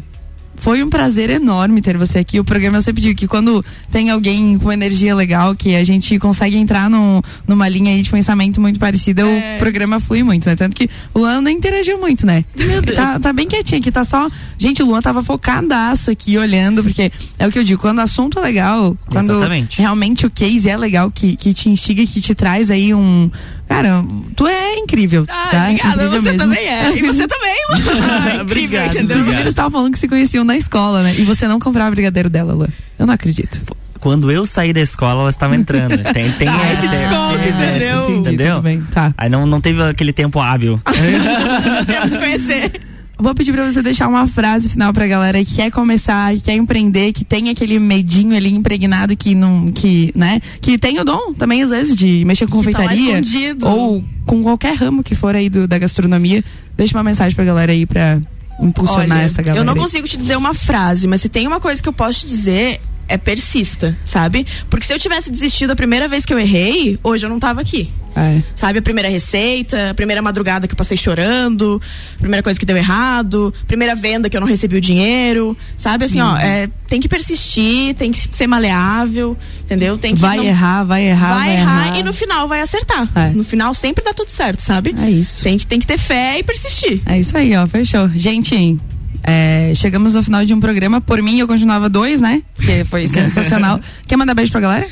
foi 0.57 0.83
um 0.83 0.91
prazer 0.91 1.31
enorme 1.31 1.81
ter 1.81 1.97
você 1.97 2.19
aqui. 2.19 2.39
O 2.41 2.45
programa 2.45 2.79
eu 2.79 2.83
sempre 2.83 3.01
digo 3.03 3.19
que 3.19 3.27
quando 3.29 3.65
tem 3.91 4.11
alguém 4.11 4.59
com 4.59 4.73
energia 4.73 5.15
legal, 5.15 5.55
que 5.55 5.75
a 5.75 5.85
gente 5.85 6.19
consegue 6.19 6.57
entrar 6.57 6.89
num, 6.91 7.21
numa 7.47 7.69
linha 7.69 7.93
aí 7.93 8.03
de 8.03 8.11
pensamento 8.11 8.61
muito 8.61 8.79
parecida, 8.79 9.23
É. 9.23 9.57
o 9.57 9.59
programa 9.59 10.01
flui 10.01 10.23
muito, 10.23 10.49
né? 10.49 10.57
Tanto 10.57 10.75
que 10.77 10.89
o 11.15 11.21
Luan 11.21 11.41
não 11.41 11.51
interagiu 11.51 11.99
muito, 11.99 12.27
né? 12.27 12.45
Meu 12.57 12.83
Deus. 12.83 12.97
Tá, 12.97 13.19
tá 13.21 13.33
bem 13.33 13.47
quietinho 13.47 13.81
aqui, 13.81 13.91
tá 13.93 14.05
só. 14.05 14.29
Gente, 14.59 14.83
o 14.83 14.87
Luan 14.87 15.01
tava 15.03 15.23
focadaço 15.23 16.11
aqui, 16.11 16.37
olhando, 16.39 16.83
porque 16.83 17.11
é 17.39 17.47
o 17.47 17.51
que 17.53 17.59
eu 17.59 17.65
digo, 17.65 17.81
quando 17.81 17.99
o 17.99 18.03
assunto 18.03 18.39
é 18.39 18.43
legal, 18.43 18.97
quando 19.07 19.33
Exatamente. 19.33 19.79
realmente 19.79 20.27
o 20.27 20.31
case 20.31 20.69
é 20.69 20.77
legal, 20.77 21.11
que, 21.11 21.37
que 21.37 21.53
te 21.55 21.69
instiga, 21.69 22.05
que 22.07 22.21
te 22.21 22.35
traz 22.35 22.71
aí 22.71 22.95
um. 22.95 23.31
Cara, 23.69 24.05
tu 24.37 24.47
é 24.47 24.77
incrível. 24.79 25.27
Ah, 25.29 25.49
tá? 25.51 25.63
obrigada. 25.65 25.95
Incrível 25.95 26.11
Você 26.11 26.23
mesmo. 26.31 26.39
também 26.39 26.67
é. 26.69 26.97
E 26.97 27.03
você 27.03 27.27
também, 27.29 27.57
Lu. 27.71 27.77
Incrível, 27.77 28.41
Obrigado, 28.43 28.91
entendeu? 28.95 29.33
Eles 29.35 29.47
estavam 29.49 29.71
falando 29.71 29.93
que 29.93 29.99
se 29.99 30.09
conheciam 30.09 30.45
na 30.45 30.57
escola, 30.57 31.03
né? 31.03 31.15
E 31.19 31.23
você 31.25 31.49
não 31.49 31.59
comprava 31.59 31.91
brigadeiro 31.91 32.31
dela, 32.31 32.55
Luan. 32.55 32.69
Eu 32.99 33.07
não 33.07 33.15
acredito. 33.15 33.61
Quando 33.99 34.31
eu 34.31 34.47
saí 34.47 34.73
da 34.73 34.81
escola, 34.81 35.23
ela 35.23 35.31
estava 35.31 35.57
entrando. 35.57 35.97
Tem, 36.13 36.31
tem 36.33 36.47
Tá, 36.47 36.73
esse 36.73 36.81
tem- 36.83 36.91
desconto, 36.91 37.39
tem- 37.39 37.49
entendeu? 37.49 38.05
Entendi, 38.05 38.19
Entendeu? 38.29 38.55
tudo 38.57 38.63
bem. 38.63 38.83
Tá. 38.93 39.13
Aí 39.19 39.29
não, 39.29 39.47
não 39.47 39.61
teve 39.61 39.83
aquele 39.83 40.13
tempo 40.13 40.39
hábil. 40.39 40.81
Temos 41.87 42.11
de 42.13 42.19
conhecer. 42.19 42.81
Vou 43.19 43.35
pedir 43.35 43.53
pra 43.53 43.71
você 43.71 43.81
deixar 43.83 44.09
uma 44.09 44.27
frase 44.27 44.69
final 44.69 44.93
pra 44.93 45.07
galera 45.07 45.43
que 45.43 45.55
quer 45.55 45.71
começar, 45.71 46.35
que 46.35 46.41
quer 46.43 46.55
empreender, 46.55 47.13
que 47.13 47.25
tem 47.25 47.49
aquele 47.49 47.79
medinho 47.79 48.37
ali 48.37 48.51
impregnado 48.53 49.17
que 49.17 49.35
não, 49.35 49.73
que, 49.73 50.13
né? 50.15 50.41
Que 50.61 50.77
tem 50.77 51.01
o 51.01 51.05
dom 51.05 51.33
também, 51.33 51.63
às 51.63 51.71
vezes, 51.71 51.97
de 51.97 52.25
mexer 52.27 52.45
com 52.47 52.59
tá 52.59 52.59
confeitaria. 52.59 53.19
escondido. 53.19 53.67
ou 53.67 54.05
com 54.27 54.43
qualquer 54.43 54.75
ramo 54.77 55.03
que 55.03 55.15
for 55.15 55.35
aí 55.35 55.49
do, 55.49 55.67
da 55.67 55.79
gastronomia. 55.79 56.45
Deixa 56.77 56.97
uma 56.97 57.03
mensagem 57.03 57.35
pra 57.35 57.45
galera 57.45 57.73
aí 57.73 57.87
pra 57.87 58.21
impulsionar 58.61 59.19
Olha, 59.19 59.25
essa 59.25 59.41
galera. 59.41 59.61
Eu 59.61 59.65
não 59.65 59.73
aí. 59.73 59.79
consigo 59.81 60.07
te 60.07 60.19
dizer 60.19 60.37
uma 60.37 60.53
frase, 60.53 61.09
mas 61.09 61.23
se 61.23 61.31
tem 61.31 61.47
uma 61.47 61.61
coisa 61.61 61.83
que 61.83 61.89
eu 61.89 61.95
posso 61.95 62.21
te 62.21 62.27
dizer, 62.27 62.81
é 63.09 63.17
persista, 63.17 63.97
sabe? 64.05 64.47
Porque 64.69 64.87
se 64.87 64.93
eu 64.93 64.99
tivesse 64.99 65.31
desistido 65.31 65.71
a 65.71 65.77
primeira 65.77 66.09
vez 66.09 66.25
que 66.25 66.33
eu 66.35 66.39
errei, 66.39 66.99
hoje 67.03 67.25
eu 67.27 67.31
não 67.31 67.39
tava 67.39 67.61
aqui. 67.61 67.91
É. 68.19 68.41
Sabe, 68.55 68.79
a 68.79 68.83
primeira 68.83 69.11
receita, 69.11 69.91
a 69.91 69.95
primeira 69.95 70.23
madrugada 70.23 70.67
que 70.67 70.73
eu 70.73 70.77
passei 70.77 70.97
chorando, 70.97 71.81
a 72.15 72.19
primeira 72.19 72.43
coisa 72.43 72.59
que 72.59 72.65
deu 72.65 72.75
errado, 72.77 73.53
primeira 73.69 73.95
venda 73.95 74.31
que 74.31 74.37
eu 74.37 74.41
não 74.41 74.49
recebi 74.49 74.77
o 74.77 74.81
dinheiro, 74.81 75.55
sabe? 75.77 76.07
Assim, 76.07 76.21
Uhum. 76.23 76.29
ó, 76.33 76.39
é, 76.39 76.67
tem 76.89 76.99
que 76.99 77.09
persistir, 77.11 77.95
tem 77.95 78.11
que 78.11 78.27
ser 78.35 78.47
maleável, 78.47 79.37
entendeu? 79.63 79.99
Tem 79.99 80.15
que 80.15 80.21
Vai 80.21 80.39
não- 80.39 80.45
errar, 80.45 80.83
vai 80.85 81.05
errar, 81.05 81.35
vai, 81.35 81.47
vai, 81.49 81.57
errar, 81.59 81.99
e 81.99 82.03
no 82.03 82.13
final 82.15 82.49
vai 82.49 82.63
acertar. 82.63 83.07
É. 83.15 83.29
No 83.29 83.45
final 83.45 83.75
sempre 83.75 84.03
dá 84.03 84.15
tudo 84.15 84.31
certo, 84.31 84.61
sabe? 84.61 84.97
É 84.99 85.11
isso. 85.11 85.43
Tem 85.43 85.59
que, 85.59 85.67
tem 85.67 85.79
que 85.79 85.87
ter 85.87 85.99
fé 85.99 86.39
e 86.39 86.43
persistir. 86.43 87.03
É 87.05 87.19
isso 87.19 87.37
aí, 87.37 87.55
ó, 87.55 87.67
fechou. 87.67 88.09
Gente, 88.15 88.79
é, 89.23 89.73
chegamos 89.75 90.17
ao 90.17 90.23
final 90.23 90.45
de 90.45 90.55
um 90.55 90.61
programa. 90.61 91.01
Por 91.01 91.23
mim, 91.23 91.39
eu 91.39 91.47
continuava 91.47 91.89
dois, 91.89 92.21
né? 92.21 92.43
Que 92.61 92.85
foi 92.85 93.07
sensacional. 93.09 93.81
Quer 94.07 94.17
mandar 94.17 94.35
beijo 94.35 94.53
pra 94.53 94.61
galera? 94.61 94.87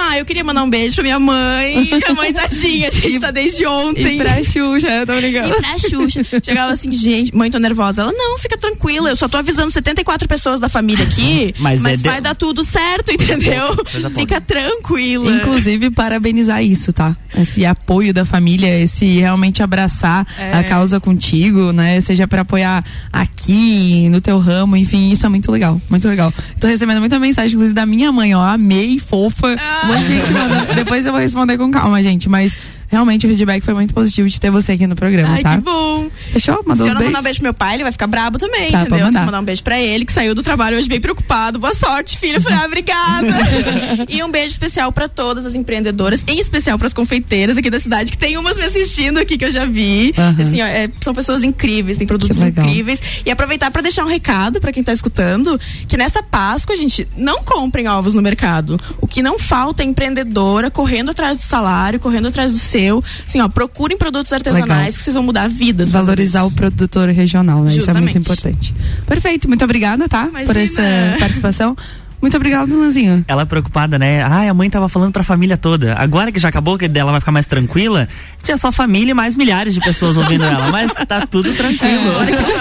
Ah, 0.00 0.16
eu 0.18 0.24
queria 0.24 0.44
mandar 0.44 0.62
um 0.62 0.70
beijo 0.70 0.94
pra 0.94 1.02
minha 1.02 1.18
mãe. 1.18 1.88
Minha 1.98 2.14
mãe 2.14 2.32
tadinha, 2.32 2.88
a 2.88 2.90
gente 2.90 3.18
tá 3.20 3.30
desde 3.30 3.66
ontem. 3.66 4.14
E 4.14 4.18
pra 4.18 4.42
Xuxa, 4.42 4.88
eu 4.88 5.06
tô 5.06 5.14
brincando. 5.16 5.48
E 5.48 5.56
pra 5.60 5.78
Xuxa. 5.78 6.20
Chegava 6.42 6.72
assim, 6.72 6.92
gente, 6.92 7.34
mãe, 7.34 7.50
tô 7.50 7.58
nervosa. 7.58 8.02
Ela, 8.02 8.12
não, 8.12 8.38
fica 8.38 8.56
tranquila, 8.56 9.10
eu 9.10 9.16
só 9.16 9.28
tô 9.28 9.36
avisando 9.36 9.70
74 9.70 10.28
pessoas 10.28 10.60
da 10.60 10.68
família 10.68 11.04
aqui, 11.04 11.54
Mas 11.58 11.80
mas, 11.82 11.94
é 12.00 12.02
de- 12.02 12.08
vai 12.08 12.20
dar 12.20 12.34
tudo 12.34 12.62
certo, 12.64 13.10
entendeu? 13.12 13.76
Fica 14.14 14.40
tranquila. 14.40 15.30
Inclusive, 15.30 15.90
parabenizar 15.90 16.62
isso, 16.62 16.92
tá? 16.92 17.16
Esse 17.36 17.66
apoio 17.66 18.12
da 18.14 18.24
família, 18.24 18.78
esse 18.80 19.18
realmente 19.18 19.62
abraçar 19.62 20.26
É. 20.38 20.52
a 20.58 20.64
causa 20.64 21.00
contigo, 21.00 21.72
né? 21.72 22.00
Seja 22.00 22.26
pra 22.28 22.42
apoiar 22.42 22.84
aqui, 23.12 24.08
no 24.10 24.20
teu 24.20 24.38
ramo, 24.38 24.76
enfim, 24.76 25.10
isso 25.10 25.26
é 25.26 25.28
muito 25.28 25.50
legal, 25.52 25.80
muito 25.90 26.06
legal. 26.08 26.32
Tô 26.60 26.66
recebendo 26.66 27.00
muita 27.00 27.18
mensagem, 27.18 27.52
inclusive, 27.54 27.74
da 27.74 27.84
minha 27.86 28.10
mãe, 28.12 28.34
ó, 28.34 28.42
amei, 28.42 28.98
fofa. 28.98 29.56
Um 29.88 29.90
monte 29.90 30.06
de 30.06 30.18
gente 30.18 30.32
mandando. 30.34 30.74
Depois 30.74 31.06
eu 31.06 31.12
vou 31.12 31.20
responder 31.20 31.56
com 31.56 31.70
calma, 31.70 32.02
gente, 32.02 32.28
mas 32.28 32.54
realmente 32.88 33.26
o 33.26 33.28
feedback 33.30 33.62
foi 33.64 33.74
muito 33.74 33.94
positivo 33.94 34.28
de 34.28 34.40
ter 34.40 34.50
você 34.50 34.72
aqui 34.72 34.86
no 34.86 34.96
programa, 34.96 35.34
Ai, 35.34 35.42
tá? 35.42 35.56
que 35.56 35.62
bom. 35.62 36.08
Fechou? 36.32 36.60
Mandou 36.66 36.84
Se 36.86 36.90
eu 36.90 36.94
não 36.94 37.00
beijos? 37.00 37.04
mandar 37.06 37.20
um 37.20 37.22
beijo 37.22 37.38
pro 37.38 37.44
meu 37.44 37.54
pai, 37.54 37.74
ele 37.74 37.82
vai 37.84 37.92
ficar 37.92 38.06
brabo 38.06 38.38
também, 38.38 38.70
Tá, 38.70 38.80
entendeu? 38.80 38.96
Tem 38.98 39.04
mandar. 39.06 39.20
que 39.20 39.26
mandar 39.26 39.40
um 39.40 39.44
beijo 39.44 39.62
pra 39.62 39.80
ele, 39.80 40.04
que 40.04 40.12
saiu 40.12 40.34
do 40.34 40.42
trabalho 40.42 40.76
hoje 40.76 40.88
bem 40.88 41.00
preocupado. 41.00 41.58
Boa 41.58 41.74
sorte, 41.74 42.18
filho. 42.18 42.36
Eu 42.36 42.40
falei, 42.42 42.58
ah, 42.58 42.64
obrigada. 42.66 43.28
e 44.08 44.22
um 44.22 44.30
beijo 44.30 44.48
especial 44.52 44.90
pra 44.92 45.08
todas 45.08 45.44
as 45.46 45.54
empreendedoras, 45.54 46.24
em 46.26 46.38
especial 46.38 46.78
pras 46.78 46.92
confeiteiras 46.94 47.56
aqui 47.56 47.70
da 47.70 47.78
cidade, 47.80 48.10
que 48.10 48.18
tem 48.18 48.36
umas 48.36 48.56
me 48.56 48.64
assistindo 48.64 49.18
aqui 49.18 49.36
que 49.38 49.44
eu 49.44 49.52
já 49.52 49.64
vi. 49.64 50.14
Aham. 50.16 50.42
Assim, 50.42 50.60
ó, 50.62 50.66
é, 50.66 50.88
são 51.00 51.14
pessoas 51.14 51.42
incríveis, 51.44 51.98
têm 51.98 52.06
produtos 52.06 52.40
incríveis. 52.42 53.00
E 53.24 53.30
aproveitar 53.30 53.70
pra 53.70 53.82
deixar 53.82 54.04
um 54.04 54.08
recado 54.08 54.60
pra 54.60 54.72
quem 54.72 54.82
tá 54.82 54.92
escutando, 54.92 55.58
que 55.86 55.96
nessa 55.96 56.22
Páscoa, 56.22 56.76
gente, 56.76 57.06
não 57.16 57.42
comprem 57.42 57.88
ovos 57.88 58.14
no 58.14 58.22
mercado. 58.22 58.78
O 59.00 59.06
que 59.06 59.22
não 59.22 59.38
falta 59.38 59.82
é 59.82 59.86
empreendedora 59.86 60.70
correndo 60.70 61.10
atrás 61.10 61.36
do 61.38 61.42
salário, 61.42 61.98
correndo 62.00 62.28
atrás 62.28 62.52
do 62.52 62.58
seu. 62.58 62.77
Assim, 63.26 63.40
ó, 63.40 63.48
procurem 63.48 63.96
produtos 63.98 64.32
artesanais 64.32 64.68
Legal. 64.68 64.86
que 64.92 65.02
vocês 65.02 65.14
vão 65.14 65.22
mudar 65.22 65.48
vidas. 65.48 65.90
Valorizar 65.92 66.44
o 66.44 66.50
produtor 66.52 67.08
regional, 67.08 67.62
né? 67.62 67.72
Isso 67.74 67.90
é 67.90 67.94
muito 67.94 68.12
Justamente. 68.12 68.18
importante. 68.18 68.74
Perfeito, 69.06 69.48
muito 69.48 69.64
obrigada, 69.64 70.08
tá? 70.08 70.24
Por 70.24 70.40
Imagina. 70.40 70.60
essa 70.62 71.18
participação. 71.18 71.76
Muito 72.20 72.36
obrigada, 72.36 72.74
Lanzinho. 72.74 73.24
Ela 73.28 73.46
preocupada, 73.46 73.96
né? 73.96 74.22
Ai, 74.24 74.48
a 74.48 74.54
mãe 74.54 74.68
tava 74.68 74.88
falando 74.88 75.12
pra 75.12 75.22
família 75.22 75.56
toda. 75.56 75.94
Agora 75.94 76.32
que 76.32 76.38
já 76.40 76.48
acabou, 76.48 76.76
que 76.76 76.88
dela 76.88 77.12
vai 77.12 77.20
ficar 77.20 77.30
mais 77.30 77.46
tranquila, 77.46 78.08
tinha 78.42 78.56
só 78.56 78.72
família 78.72 79.12
e 79.12 79.14
mais 79.14 79.36
milhares 79.36 79.72
de 79.72 79.80
pessoas 79.80 80.16
ouvindo 80.16 80.42
ela. 80.44 80.68
Mas 80.72 80.92
tá 81.06 81.24
tudo 81.26 81.52
tranquilo. 81.54 82.12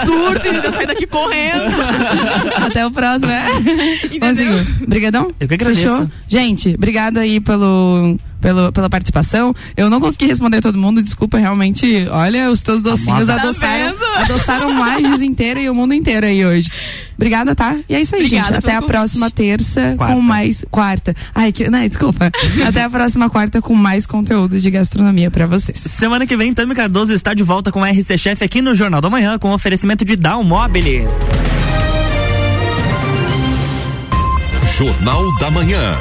Surto, 0.05 0.47
ainda 0.47 0.71
sair 0.71 0.85
daqui 0.85 1.07
correndo. 1.07 1.73
Até 2.67 2.85
o 2.85 2.91
próximo, 2.91 3.31
é? 3.31 3.47
Lanzinho, 4.21 4.63
brigadão? 4.87 5.33
Eu 5.39 5.47
que 5.47 5.55
agradeço. 5.55 5.81
Fechou? 5.81 6.11
Gente, 6.27 6.75
obrigada 6.75 7.21
aí 7.21 7.39
pelo, 7.39 8.15
pelo, 8.41 8.71
pela 8.71 8.89
participação. 8.89 9.53
Eu 9.75 9.89
não 9.89 9.99
consegui 9.99 10.25
responder 10.27 10.61
todo 10.61 10.77
mundo, 10.77 11.01
desculpa, 11.01 11.37
realmente. 11.37 12.07
Olha, 12.11 12.49
os 12.51 12.61
teus 12.61 12.81
docinhos 12.81 13.25
Famosa. 13.27 13.33
adoçaram, 13.33 13.95
Tá 13.97 14.21
adoçaram 14.21 14.79
Lages 14.79 15.21
inteira 15.21 15.59
e 15.59 15.69
o 15.69 15.75
mundo 15.75 15.93
inteiro 15.93 16.25
aí 16.25 16.45
hoje. 16.45 16.69
Obrigada, 17.15 17.55
tá? 17.55 17.75
E 17.89 17.95
é 17.95 18.01
isso 18.01 18.15
aí, 18.15 18.23
Obrigada 18.23 18.47
gente. 18.55 18.57
Até 18.59 18.71
a 18.71 18.75
convite. 18.75 18.91
próxima 18.91 19.31
terça 19.31 19.93
Quarta. 19.97 20.15
com 20.15 20.21
mais. 20.21 20.65
Quarta. 20.69 21.15
Ai, 21.33 21.51
que. 21.51 21.69
Não, 21.69 21.87
desculpa. 21.87 22.31
Até 22.67 22.83
a 22.83 22.89
próxima 22.89 23.29
quarta 23.29 23.61
com 23.61 23.73
mais 23.73 24.05
conteúdo 24.05 24.59
de 24.59 24.69
gastronomia 24.69 25.31
pra 25.31 25.45
vocês. 25.47 25.79
Semana 25.79 26.27
que 26.27 26.37
vem, 26.37 26.53
Tami 26.53 26.75
Cardoso 26.75 27.11
está 27.13 27.33
de 27.33 27.41
volta 27.43 27.71
com 27.71 27.83
a 27.83 27.89
RC 27.89 28.17
Chef 28.17 28.43
aqui 28.43 28.61
no 28.61 28.75
Jornal 28.75 29.01
da 29.01 29.09
Manhã, 29.09 29.39
com 29.39 29.51
oferecimento 29.51 30.05
de 30.05 30.15
Down 30.15 30.43
Mobile. 30.43 31.07
Jornal 34.77 35.35
da 35.39 35.49
Manhã. 35.49 35.95